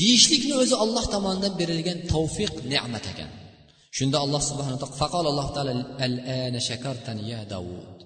[0.00, 3.30] deyishlikni o'zi olloh tomonidan berilgan tavfiq ne'mat ekan
[3.96, 5.72] shunda alloh subhana faqol alloh taolo
[6.06, 6.14] al
[6.46, 7.98] ana shakartani ya davud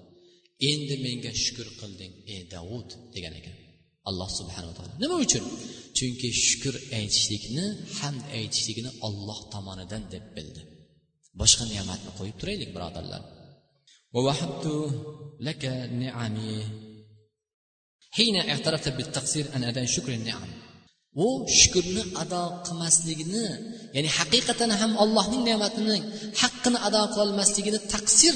[0.71, 3.55] endi menga shukur qilding ey davud degan ekan
[4.09, 5.45] alloh subhanava taolo nima uchun
[5.97, 7.65] chunki shukur aytishlikni
[7.99, 10.61] hamd aytishlikni olloh tomonidan deb bildi
[11.39, 13.23] boshqa ne'matni qo'yib turaylik birodarlar
[15.39, 16.63] لك نعمي
[18.11, 20.47] حين اعترفت بالتقصير عن أداء شكر النعم
[21.26, 21.28] U
[21.58, 23.46] shukurni ado qilmasligini
[23.96, 25.96] ya'ni haqiqatan ham allohning ne'matini
[26.42, 28.34] haqqini ado qilolmasligini taqsir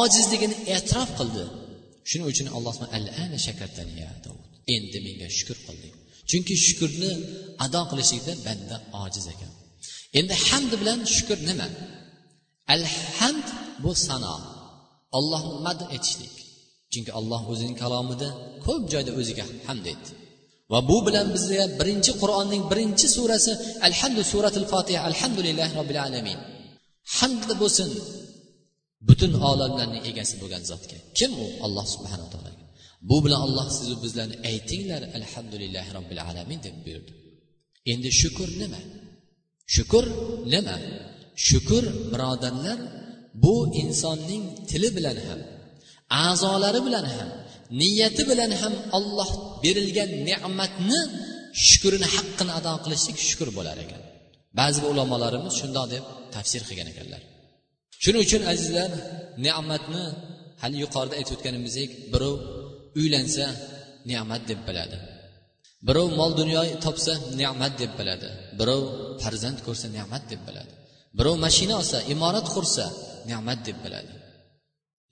[0.00, 1.44] ojizligini e'tirof qildi.
[2.08, 2.74] Shuning uchun alloh
[4.76, 5.94] endi menga shukur qilding.
[6.30, 7.12] Chunki shukurni
[7.64, 9.52] ado qilishlikda banda ojiz ekan.
[10.18, 11.68] Endi hamd bilan shukur nima?
[12.74, 13.46] Alhamd
[13.82, 14.36] bu sano.
[15.18, 16.34] Ollohni mad etishlik.
[16.92, 18.28] Chunki alloh o'zining kalomida
[18.66, 20.19] ko'p joyda o'ziga hamd aytdi
[20.70, 23.52] va bu bilan bizga birinchi qur'onning birinchi surasi
[23.88, 26.38] alhamdu suratil fotiha alhamdulillahi robbil alamin.
[27.16, 27.88] Hamd bo'lsin
[29.08, 30.96] butun olamlarning egasi bo'lgan zotga.
[31.18, 31.46] Kim u?
[31.66, 32.50] Alloh subhanaa taolo
[33.08, 37.12] bu bilan alloh sizu bizlarni aytinglar alhamdulillahi robbil alamin deb buyurdi.
[37.92, 38.80] Endi shukur nima?
[39.74, 40.04] Shukur
[40.54, 40.76] nima?
[41.48, 42.78] Shukur birodarlar
[43.44, 45.40] bu insonning tili bilan ham
[46.26, 47.30] a'zolari bilan ham
[47.80, 49.30] niyati bilan ham olloh
[49.64, 51.00] berilgan ne'matni
[51.68, 54.02] shukrini haqqini ado qilishlik shukur bo'lar ekan.
[54.58, 56.04] Ba'zi bir ulamolarimiz shundoq deb
[56.34, 57.22] tafsir qilgan ekanlar.
[58.02, 58.90] Shuning uchun azizlar
[59.46, 60.04] ne'matni
[60.62, 62.36] hali yuqorida aytib o'tganimizdek birov
[63.00, 63.46] uylansa
[64.10, 64.96] ne'mat deb biladi.
[65.88, 68.28] Birov mol dunyo topsa ne'mat deb biladi.
[68.60, 68.82] Birov
[69.22, 70.72] farzand ko'rsa ne'mat deb biladi.
[71.18, 72.84] Birov mashina olsa imorat qursa
[73.30, 74.12] ne'mat deb biladi.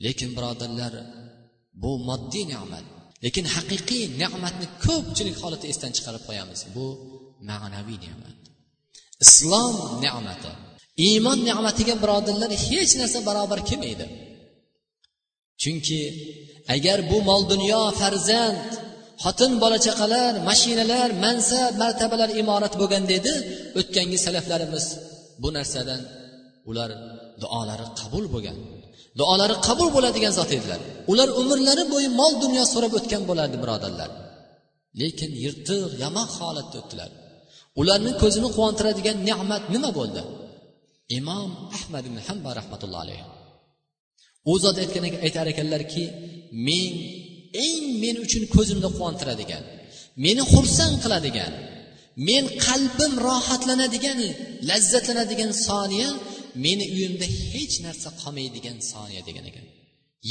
[0.05, 0.93] Lekin birodarlar
[1.83, 2.85] bu moddiy ne'mat
[3.25, 6.61] lekin haqiqiy ne'matni ko'pchilik holatda esdan chiqarib qo'yamiz.
[6.77, 6.87] Bu
[7.49, 8.37] ma'naviy ne'mat.
[9.25, 10.53] Islom ne'mati
[11.07, 14.07] iymon ne'matiga birodarlar hech narsa barobar kelmaydi.
[15.63, 16.01] Chunki
[16.75, 18.71] agar bu mol dunyo farzand
[19.25, 23.35] xotin bola chaqalar mashinalar mansab martabalar imorat bo'lganda edi
[23.81, 24.87] o'tgangi salaflarimiz
[25.43, 26.01] bu narsadan
[26.71, 26.91] ular
[27.43, 28.59] duolari qabul bo'lgan.
[29.19, 30.81] Duolari qabul bo'ladigan zot edilar.
[31.11, 34.11] Ular umrlari bo'yi mol dunyo so'rab o'tgan bo'lardi birodarlar.
[35.01, 37.11] Lekin yirtiq yomon holatda o'tdilar.
[37.81, 40.23] Ularni ko'zini quvontiradigan ne'mat nima bo'ldi?
[41.19, 43.27] Imom ahmad ibn hamba rahmatullohi alayhi
[44.51, 46.05] u zot aytgan aytar ekanlarki
[46.67, 46.93] men
[47.67, 49.65] eng men uchun ko'zimni quvontiradigan
[50.25, 51.53] meni xursand qiladigan
[52.29, 54.21] men qalbim rohatlanadigan
[54.71, 56.11] lazzatlanadigan soniya
[56.65, 59.67] meni uyimda hech narsa qolmaydigan soniya degan ekan.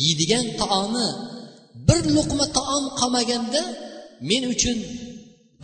[0.01, 1.07] Yeydigan taomi
[1.87, 3.61] bir luqma taom qolmaganda
[4.29, 4.77] men uchun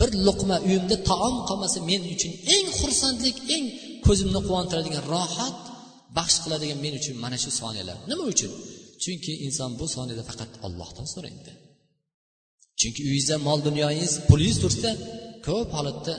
[0.00, 3.64] bir luqma uyimda taom qolmasa men uchun eng xursandlik eng
[4.06, 5.56] ko'zimni quvontiradigan rohat
[6.16, 7.96] baxsh qiladigan men uchun mana shu soniyalar.
[8.10, 8.52] Nima uchun?
[9.02, 11.52] Chunki inson bu soniyada faqat ollohdan so'raydi.
[12.80, 14.90] Chunki uyingizda mol dunyoyingiz pulingiz tursa
[15.46, 16.14] ko'p holatda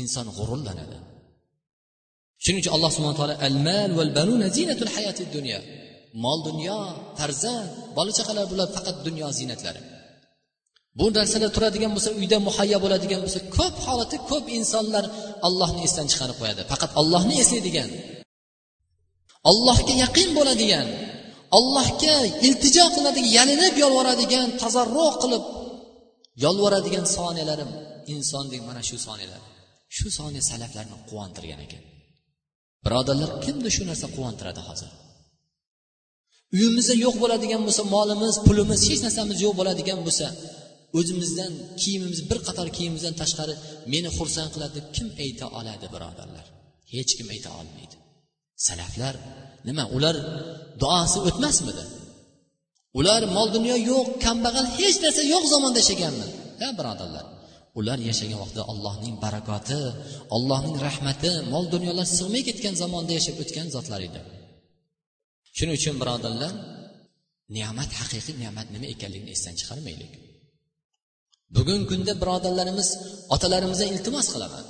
[0.00, 0.98] inson g'ururlanadi.
[2.44, 5.60] Shuning uchun alloh subhana taolo al mal val banuna zinatul hayati dunya.
[6.24, 6.80] Mol dunyo
[7.18, 9.82] farzand bola chaqalar bular faqat dunyo ziynatlari
[10.98, 15.04] bu narsalar turadigan bo'lsa uyda muhayyo bo'ladigan bo'lsa ko'p holatda ko'p insonlar
[15.48, 16.62] allohni esdan chiqarib qo'yadi.
[16.72, 17.90] Faqat ollohni eslaydigan
[19.50, 20.86] allohga yaqin bo'ladigan
[21.58, 25.44] allohga iltijo qiladigan yalinib yolvoradigan tazarruq qilib
[26.44, 27.70] yolvoradigan soniyalarim
[28.14, 29.40] insondek mana shu soniyalar.
[29.96, 31.82] Shu soniya salaflarni quvontirgan ekan.
[32.84, 34.90] Birodarlar kimni shu narsa quvontiradi hozir?
[36.56, 40.26] Uyimizda yo'q bo'ladigan bo'lsa molimiz pulimiz hech narsamiz yo'q bo'ladigan bo'lsa
[40.98, 43.54] o'zimizdan kiyimimiz bir qator kiyimimizdan tashqari
[43.92, 46.46] meni xursand qiladi deb kim ayta oladi birodarlar?
[46.94, 47.96] Hech kim ayta olmaydi.
[48.66, 49.14] Salaflar
[49.68, 50.16] nima ular
[50.82, 51.84] duosi o'tmasmidi?
[52.98, 56.26] Ular mol dunyo yo'q kambag'al hech narsa yo'q zamonda yashaganmi?
[56.60, 57.24] Ha birodarlar?
[57.78, 59.80] Ular yashagan vaqtda allohning barakoti
[60.36, 64.20] allohning rahmati mol dunyolar sig'may ketgan zamonda yashab o'tgan zotlar edi.
[65.56, 66.52] Shuning uchun birodarlar
[67.56, 70.12] ne'mat haqiqiy ne'mat nima ekanligini esdan chiqarmaylik.
[71.56, 72.88] Bugungi kunda birodarlarimiz
[73.34, 74.64] otalarimizdan iltimos qilaman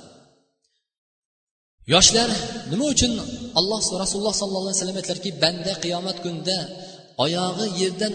[1.93, 2.29] yoshlar
[2.71, 3.11] nima uchun
[3.59, 6.57] alloh rasululloh sollallohu alayhi vasallam aytlarki banda qiyomat kunida
[7.25, 8.13] oyog'i yerdan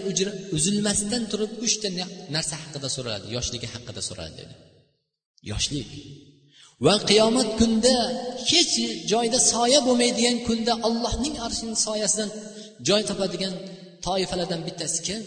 [0.57, 1.89] uzilmasdan turib uchta
[2.35, 4.53] narsa haqida so'raladi yoshligi haqida so'raladi dedi.
[5.51, 5.89] Yoshlik.
[6.85, 7.95] Va qiyomat kunda
[8.51, 8.75] hech
[9.11, 12.29] joyda soya bo'lmaydigan kunda allohning arshining soyasidan
[12.87, 13.53] joy topadigan
[14.05, 15.21] toifalardan bittasi kim?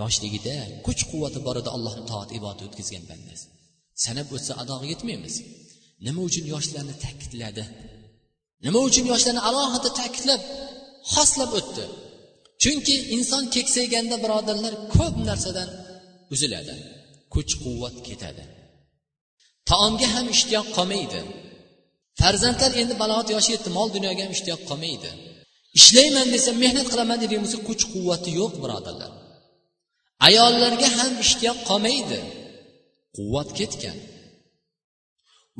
[0.00, 3.46] Yoshligida kuch quvvati bor edi allohni toat ibodat o'tkazgan bandasi.
[4.04, 5.34] Sanab o'tsa adog'i yetmaymiz.
[6.06, 7.64] Nima uchun yoshlarni ta'kidladi?
[8.64, 10.40] Nima uchun yoshlarni alohida ta'kidlab
[11.14, 11.84] xoslab o'tdi?
[12.62, 15.68] Chunki inson keksayganda birodarlar ko'p narsadan
[16.34, 16.74] uziladi.
[17.34, 18.44] Kuch quvvat ketadi.
[19.70, 21.20] Taomga ham ishtiyoq qolmaydi.
[22.20, 25.10] Farzandlar endi balog'at yoshi yetdi mol dunyoga ham ishtiyoq qolmaydi.
[25.78, 29.12] Ishlayman desa mehnat qilaman degan bo'lsa kuch quvvati yo'q birodarlar.
[30.28, 32.20] Ayollarga ham ishtiyoq qolmaydi.
[33.16, 33.98] Quvvat ketgan.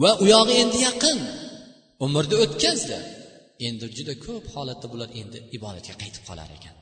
[0.02, 1.18] Va u yog'i endi yaqin.
[2.04, 2.98] Umrni o'tkazdi
[3.66, 6.74] endi juda ko'p holatda bular endi ibodatga qaytib qolar ekan.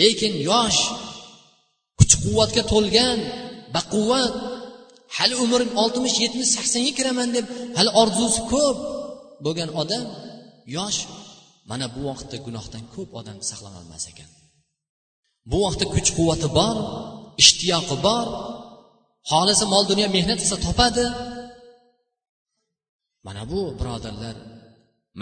[0.00, 0.80] Lekin yosh
[1.98, 3.18] kuch quvvatga to'lgan
[3.76, 4.34] baquvvat
[5.16, 7.46] hali umrim oltmish yetmish saksonga kiraman deb
[7.78, 8.76] hali orzusi ko'p
[9.44, 10.04] bo'lgan odam
[10.76, 10.98] yosh
[11.70, 14.30] mana bu vaqtda gunohdan ko'p odam saqlanolmas ekan.
[15.50, 16.76] Bu vaqtda kuch quvvati bor
[17.42, 18.26] ishtiyoqi bor
[19.30, 21.06] xohlasa mol dunyo mehnat qilsa topadi.
[23.26, 24.36] Mana bu birodarlar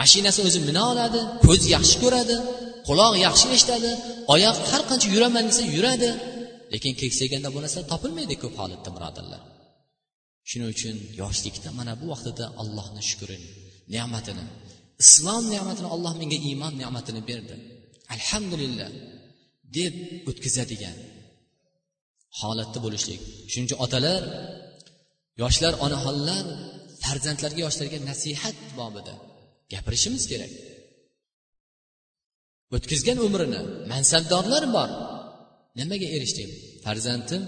[0.01, 2.37] mashinasi o'zi mina oladi ko'z yaxshi ko'radi
[2.88, 3.90] quloq yaxshi eshitadi
[4.35, 6.11] oyoq har qancha yuraman desa yuradi.
[6.72, 9.42] Lekin keksayganda bu narsa topilmaydi ko'p holatda birodarlar.
[10.50, 13.48] Shuning uchun yoshlikda mana bu vaqtida allohni shukrini
[13.94, 14.44] ne'matini
[15.04, 17.54] islom ne'matini alloh menga iymon ne'matini berdi.
[18.14, 18.90] Alhamdulillah
[19.76, 19.94] deb
[20.30, 20.96] o'tkazadigan
[22.40, 23.20] holatda bo'lishlik.
[23.50, 24.22] Shuning uchun otalar
[25.42, 26.44] yoshlar onaxonlar
[27.04, 29.14] farzandlarga yoshlarga nasihat bobida
[29.72, 30.52] gapirishimiz kerak.
[32.76, 33.61] O'tkazgan umrini
[33.92, 34.90] mansabdorlar bor.
[35.78, 36.50] Nimaga erishding
[36.84, 37.42] farzandim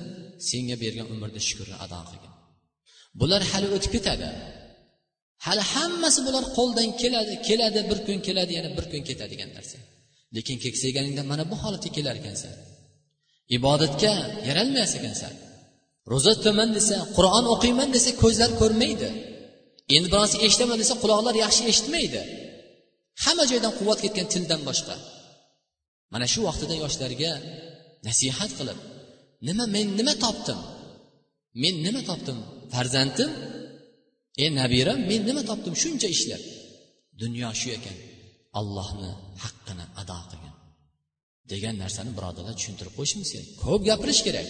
[0.49, 2.30] senga bergan umrni shukurni ado qilgin.
[3.21, 4.29] Bular hali o'tib ketadi.
[5.47, 9.79] Hali hammasi bular qo'ldan keladi keladi bir kun keladi yana bir kun ketadigan narsa.
[10.37, 12.55] Lekin keksayganingda mana bu holatga kelar ekansan.
[13.57, 14.13] Ibodatga
[14.49, 15.35] yaralmas ekansan.
[16.13, 19.09] Ro'za tutaman desa qur'on o'qiyman desa ko'zlar ko'rmaydi.
[19.95, 22.21] Endi bironsi eshitaman desa quloqlar yaxshi eshitmaydi.
[23.25, 24.95] Hamma joydan quvvat ketgan tildan boshqa.
[26.13, 27.33] Mana shu vaqtida yoshlarga
[28.09, 28.79] nasihat qilib
[29.49, 30.59] nima men nima topdim?
[31.63, 32.39] Men nima topdim?
[32.75, 33.31] Farzandim.
[34.43, 35.75] Ey nabiram men nima topdim?
[35.83, 36.43] Shuncha ishlab
[37.23, 37.97] dunyo shu ekan.
[38.61, 39.11] Allohni
[39.43, 40.55] haqqini ado qilgin.
[41.53, 43.49] Degan narsani birodarlar tushuntirib qo'yishimiz kerak.
[43.65, 44.49] Ko'p gapirish kerak.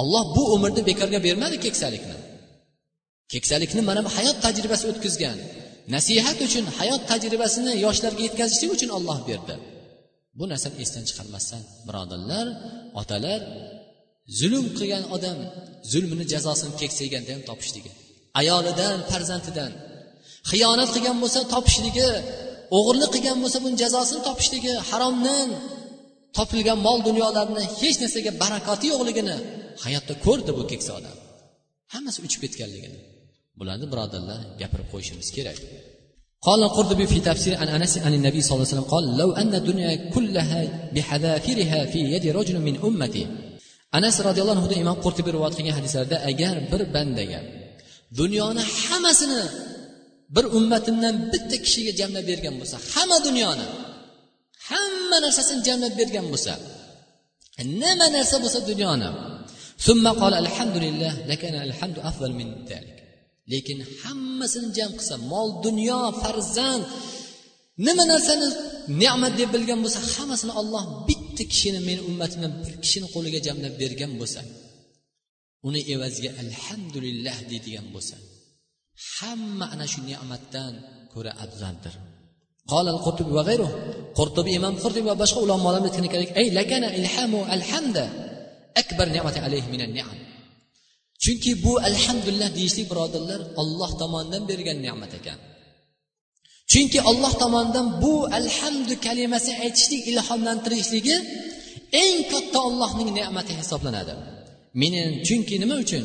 [0.00, 2.16] Alloh bu umrni bekorga bermadi keksalikni.
[3.32, 5.38] Keksalikni mana bu hayot tajribasi o'tkazgan.
[5.94, 9.54] Nasihat uchun hayot tajribasini yoshlarga yetkazishlik uchun olloh berdi.
[10.38, 12.46] Bu narsani esdan chiqarmasdan birodarlar
[13.00, 13.40] otalar
[14.39, 15.37] zulm qilgan odam
[15.91, 17.91] zulmini jazosini keksayganda ham topishligi
[18.41, 19.71] ayolidan farzandidan
[20.51, 22.09] xiyonat qilgan bo'lsa topishligi
[22.77, 25.49] o'g'irlik qilgan bo'lsa buni jazosini topishligi haromdan
[26.37, 29.37] topilgan mol dunyolarni hech narsaga barakoti yo'qligini
[29.85, 31.17] hayotda ko'rdi bu keksa odam
[31.93, 32.99] hammasi uchib ketganligini
[33.59, 35.59] bularni birodarlar gapirib qo'yishimiz kerak
[36.47, 39.55] قال القرطبي في تفسير عن انس عن النبي صلى الله عليه وسلم قال لو ان
[39.61, 40.61] الدنيا كلها
[40.95, 43.23] بحذافيرها في يد رجل من امتي
[43.96, 47.40] anas roziyallohu anhudan imom qurtibiy rivoyat qilgan hadislarda agar bir bandaga
[48.20, 49.42] dunyoni hammasini
[50.34, 53.66] bir ummatimdan bitta kishiga jamlab bergan bo'lsa hamma dunyoni
[54.70, 56.52] hamma narsasini jamlab bergan bo'lsa
[57.82, 59.08] nima narsa bo'lsa dunyoni
[63.52, 66.84] lekin hammasini jam qilsa mol dunyo farzand
[67.86, 68.46] nima narsani
[69.01, 74.11] ne'mat deb bilgan bo'lsa hammasini olloh bitta kishini meni ummatimdan bir kishini qo'liga jamlab bergan
[74.21, 74.41] bo'lsa
[75.67, 78.15] uni evaziga alhamdulillah deydigan bo'lsa
[79.15, 80.73] hamma ana shu ne'matdan
[81.13, 81.95] ko'ra afzaldir
[82.73, 83.71] قال القرطبي وغيره
[84.19, 88.05] قرطبي إمام قرطبي وبشر علماء aytgan ekanki ay lakana ilhamu alhamda
[88.81, 90.17] akbar ni'mati alayhi minan ni'am
[91.23, 95.39] chunki bu alhamdulillah deyishlik birodarlar olloh tomonidan bergan ne'mat ekan
[96.74, 101.16] Chunki alloh tomonidan bu alhamdu kalimasi aytishlik ilhomlantirishligi
[102.02, 104.14] eng katta ollohning ne'mati hisoblanadi.
[104.80, 106.04] Meni chunki nima uchun?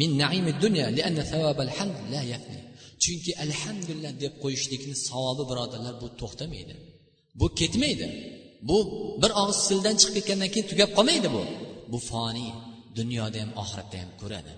[0.00, 0.86] Min naimi dunya
[1.78, 2.60] hamd la yafni.
[3.02, 6.74] Chunki alhamdulillah deb qo'yishlikni savobi birodarlar bu to'xtamaydi.
[7.40, 8.06] Bu ketmaydi.
[8.68, 8.76] Bu
[9.22, 11.42] bir og'iz sildan chiqib ketgandan keyin tugab qolmaydi bu.
[11.92, 12.50] Bu foniy
[12.98, 14.52] dunyoda ham oxiratda ham ko'radi.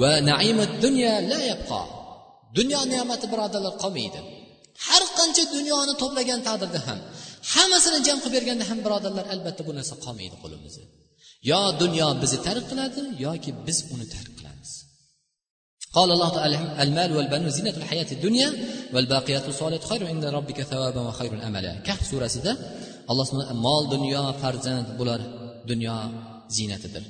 [0.00, 1.82] Va naimi dunya la yabqa.
[2.58, 4.20] Dunyo ne'mati birodarlar qolmaydi.
[4.87, 6.99] har qancha dunyoni to'plagan taqdirda ham
[7.53, 10.83] hammasini jam qilib berganda ham birodarlar albatta bu narsa qolmaydi qo'limizda
[11.51, 14.71] yo dunyo bizni tark qiladi yoki biz uni tark qilamiz
[15.97, 18.49] قال الله تعالى المال والبنون زينة الحياة الدنيا
[18.93, 22.51] والباقيات الصالحات خير عند ربك ثوابا وخير أملا كهف surasida
[23.11, 23.27] alloh
[23.65, 25.21] mol dunyo farzand bular
[25.71, 25.95] dunyo
[26.55, 27.03] ziynatidir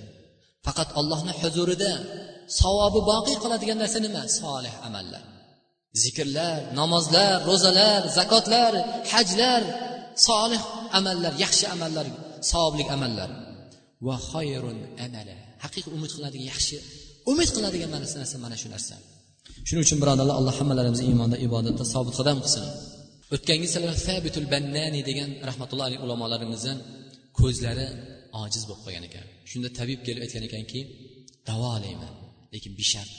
[0.65, 1.91] faqat ollohni huzurida
[2.60, 5.23] savobi boqiy qiladigan narsa nima solih amallar
[6.03, 8.72] Zikrlar namozlar ro'zalar zakotlar
[9.12, 9.62] hajlar
[10.29, 10.62] solih
[10.98, 12.07] amallar yaxshi amallar
[12.51, 13.31] savobli amallar.
[14.07, 15.37] Va xoyrun amala.
[15.64, 16.77] Haqiqiy umid qiladigan yaxshi
[17.33, 18.94] umid qiladigan narsa mana shu narsa.
[19.67, 22.65] Shuning uchun birodarlar alloh hammalarimizni iymonda ibodatda sobit qadam qilsin.
[23.35, 26.79] O'tgangi salar sabitul bannani degan rahmatullohi alayhi ulamolarimizdan
[27.38, 27.87] ko'zlari
[28.42, 29.27] ojiz bo'lib qolgan ekan.
[29.50, 30.81] Shunda tabib kelib aytgan ekanki
[31.48, 32.15] davolayman
[32.54, 33.19] lekin bishart.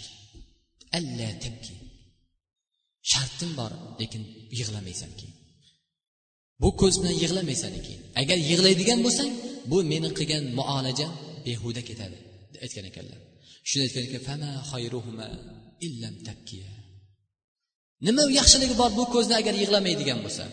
[0.97, 1.73] Alla tabki.
[3.11, 3.71] Shartim bor
[4.01, 4.23] lekin
[4.59, 5.35] yig'lamaysan keyin
[6.61, 9.31] bu ko'z bilan yig'lamaysan keyin agar yig'laydigan bo'lsang
[9.71, 11.11] bu meni qilgan muolajam
[11.45, 12.17] behuda ketadi
[12.53, 13.19] deb aytgan ekanlar.
[13.69, 14.21] Shunda aytgan ekan
[18.05, 20.45] nima yaxshiligi bor bu ko'zni agar yig'lamaydigan bo'lsa?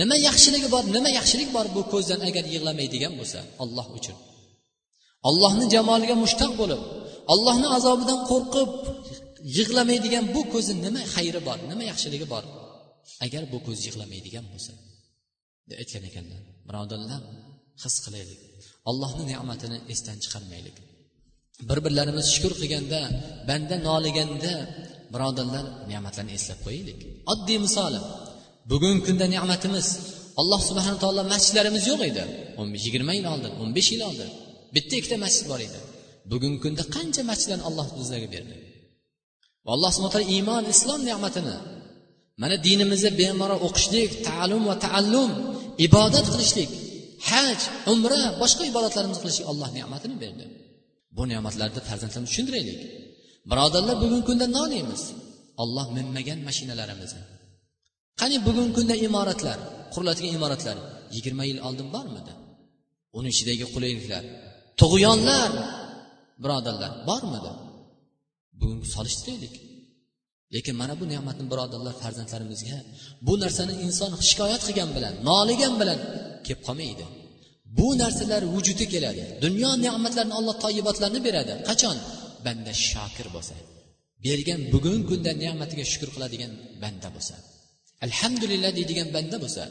[0.00, 3.40] Nima yaxshiligi bor nima yaxshilik bor bu ko'zdan agar yig'lamaydigan bo'lsa?
[3.62, 4.16] Olloh uchun.
[5.28, 6.82] Allohni jamoliga mushtaq bo'lib
[7.32, 8.70] allohni azobidan qo'rqib
[9.56, 12.44] yig'lamaydigan bu ko'zni nima xayri bor nima yaxshiligi bor?
[13.24, 14.72] Agar bu ko'z yig'lamaydigan bo'lsa
[15.68, 16.40] deb aytgan ekanlar.
[16.68, 17.22] Birodarlar
[17.84, 18.40] his qilaylik.
[18.90, 20.76] Allohni ne'matini esdan chiqarmaylik.
[21.68, 23.00] Bir birlarimiz shukur qilganda
[23.48, 24.54] banda noliganda
[25.14, 27.00] birodarlar ne'matlarni eslab qo'yaylik.
[27.32, 28.00] Oddiy misoli
[28.70, 29.86] bugungi kunda ne'matimiz
[30.40, 32.24] alloh subhana taolo masjidlarimiz yo'q edi.
[32.60, 34.30] O'n yigirma yil oldin o'n besh yil oldin
[34.74, 35.78] bitta ikkita masjid bor edi.
[36.32, 38.56] Bugungi kunda qancha masjidlarni alloh bizlarga berdi?
[39.72, 41.56] Alloh subhana taolo iymon islom ne'matini
[42.40, 45.30] mana dinimizni bemalol o'qishlik ta'lim va taallum
[45.86, 46.70] ibodat qilishlik
[47.30, 47.58] haj
[47.92, 50.44] umra boshqa ibodatlarimizni qilishlik alloh ne'matini berdi.
[51.16, 52.78] Bu ne'matlarni farzandlarimiz tushuntiraylik.
[53.50, 55.02] Birodarlar bugungi kunda noliymiz
[55.62, 57.22] olloh minmagan mashinalarimizni
[58.20, 59.58] qani bugungi kunda imoratlar
[59.94, 60.76] quriladigan imoratlar
[61.14, 62.32] yigirma yil oldin bormidi?
[63.18, 64.22] Uni ichidagi qulayliklar
[64.80, 65.50] tug'yonlar
[66.42, 67.52] birodarlar bormidi?
[68.60, 69.54] Bugun solishtiraylik
[70.54, 72.78] lekin mana bu ne'matni birodarlar farzandlarimizga
[73.26, 75.98] bu narsani inson shikoyat qilgan bilan noligan bilan
[76.46, 77.04] kelib qolmaydi.
[77.78, 79.22] Bu narsalar vujudga keladi.
[79.44, 81.52] Dunyo ne'matlarini alloh toyibotlarni beradi.
[81.68, 81.96] Qachon?
[82.46, 83.56] Banda shokir bo'lsa.
[84.24, 86.52] Bergan bugungi kunda ne'matiga shukur qiladigan
[86.82, 87.36] banda bo'lsa.
[88.06, 89.64] Alhamdulillah deydigan banda bo'lsa.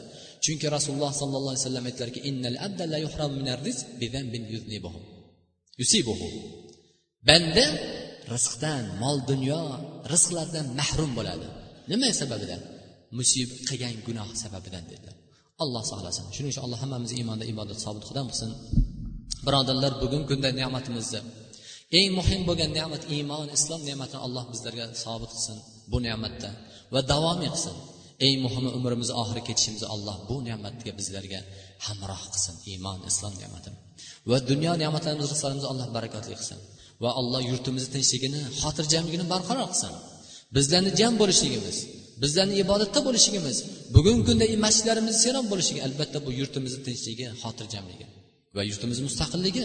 [0.44, 4.42] Chunki rasululloh sollallohu alayhi vasallam aytdilarki innal abda la yuhram minar rizq bi dhanbin
[5.80, 6.28] yusibuhu.
[7.28, 7.64] Banda
[8.34, 9.62] rizqdan mol dunyo
[10.12, 11.46] rizqlardan mahrum bo'ladi.
[11.90, 12.60] Nima sababidan?
[13.18, 15.16] Musibat qilgan gunoh sababidan dedilar
[15.62, 18.50] alloh saqlasin shuning uchun alloh hammamizni iymonda ibodat sobit qudam qilsin.
[19.46, 21.20] Birodarlar bugungi kunda ne'matimizni
[21.98, 25.58] eng muhim bo'lgan ne'mat iymon islom ne'matini alloh bizlarga sobit qilsin
[25.90, 26.50] bu ne'matda
[26.94, 27.76] va davomiy qilsin
[28.26, 31.40] eng muhimi umrimizni oxiri ketishimizni alloh bu ne'matga bizlarga
[31.86, 32.54] hamroh qilsin.
[32.72, 33.78] Iymon islom ne'matini
[34.30, 36.58] va dunyo ne'matlarimiz rizqlarimizni alloh barakotli qilsin.
[37.02, 39.92] Va alloh yurtimizni tinchligini xotirjamligini barqaror qilsin.
[40.56, 41.76] Bizlarni jam bo'lishligimiz
[42.22, 43.56] bizlarni ibodatda bo'lishligimiz
[43.96, 48.06] bugungi kunda masjidlarimiz serob bo'lishligi albatta bu yurtimizni tinchligi xotirjamligi
[48.56, 49.64] va yurtimizni mustaqilligi.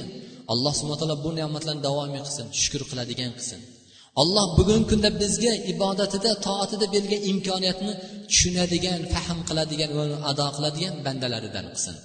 [0.53, 3.61] Alloh subhana taolo bu ne'matlarni davomiy qilsin shukur qiladigan qilsin.
[4.21, 7.93] Alloh bugungi kunda bizga ibodatida toatida bergan imkoniyatni
[8.29, 11.95] tushunadigan fahm qiladigan va ado qiladigan bandalaridan qilsin.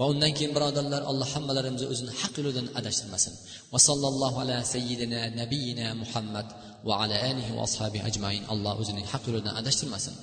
[0.00, 3.34] Va undan keyin birodarlar alloh hammalarimizni o'zini haq yo'lidan adashtirmasin.
[3.72, 6.46] Va sallallohu ala sayyidina nabiyina muhammad
[6.88, 8.42] va ala alihi va ashabi ajmain.
[8.52, 10.14] Alloh o'zining haq yo'lidan adashtirmasin.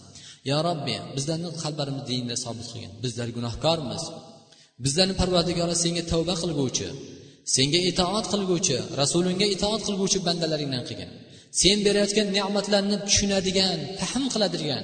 [0.50, 2.92] Yo robbi bizlarni qalblarimiz dinda sobit qilgin.
[3.04, 4.04] Bizlar gunohkormiz.
[4.86, 6.88] Bizlarni parvardigori senga tavba qilguvchi
[7.56, 11.12] senga itoat qilguvchi rasulingga itoat qilguvchi bandalaringdan qilgin.
[11.62, 14.84] Sen berayotgan ne'matlarni tushunadigan fahm qiladigan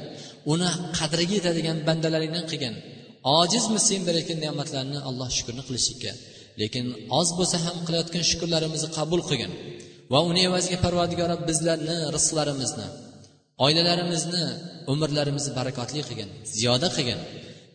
[0.54, 2.76] uni qadriga yetadigan bandalaringdan qilgin.
[3.40, 6.12] Ojizmiz sen berayotgan ne'matlarni alloh shukurni qilishlikka.
[6.62, 6.86] Lekin
[7.20, 9.52] oz bo'lsa ham qilayotgan shukurlarimizni qabul qilgin.
[10.14, 12.88] Va uni evaziga parvardigora bizlarni rizqlarimizni
[13.66, 14.44] oilalarimizni
[14.94, 17.20] umrlarimizni barakotli qilgin ziyoda qilgin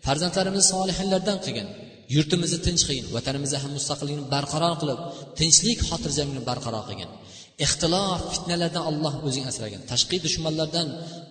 [0.06, 1.68] farzandlarimizni solihinlardan qilgin
[2.14, 5.00] yurtimizni tinch qilgin vatanimizni ham mustaqillikni barqaror qilib
[5.38, 7.10] tinchlik xotirjamlikni barqaror qilgin.
[7.64, 9.80] Ixtilof fitnalardan alloh o'zing asragin.
[9.92, 10.88] Tashqi dushmanlardan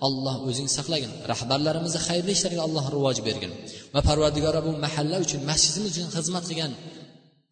[0.08, 1.12] alloh o'zing saqlagin.
[1.32, 3.52] Rahbarlarimizni xayrli ishlarga alloh rivoj bergin.
[3.94, 6.72] Va parvardigora bu mahalla uchun masjidimiz uchun xizmat qilgan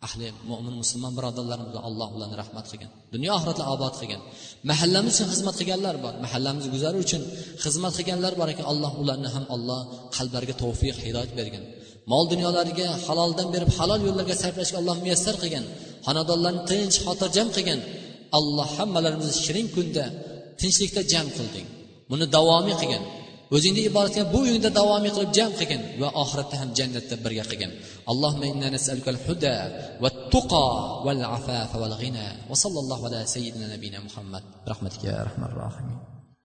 [0.07, 2.89] ahli mo'min musulmon birodarlarimizga alloh ularni rahmat qilgin.
[3.13, 4.21] Dunyo oxiratda obod qilgin.
[4.71, 6.13] Mahallamiz uchun xizmat qilganlar bor.
[6.25, 7.21] Mahallamiz guzari uchun
[7.63, 8.65] xizmat qilganlar bor ekan.
[8.73, 9.79] Alloh ularni ham alloh
[10.15, 11.63] qalblariga tavfiq hidoyat bergin.
[12.11, 15.65] Mol dunyolariga haloldan berib halol yo'llarga sarflashga alloh muyassar qilgin.
[16.07, 17.79] Xonadonlarni tinch xotirjam qilgin.
[18.37, 20.05] Alloh hammalarimizni shirin kunda
[20.59, 21.67] tinchlikda jam qilding.
[22.09, 23.03] Buni davomiy qilgin.
[23.55, 27.71] O'zingni ibodatga bu uyingda davomiy qilib jam qilgin va oxiratda ham jannatda birga qilgin.
[28.11, 29.55] Allohumma inna nas'aluka huda
[30.03, 30.67] va tuqa
[31.05, 34.43] val afafa val ghina va sallallohu ala sayyidina nabiyina muhammad.
[34.71, 36.14] Rahmatika rahmanir rohimin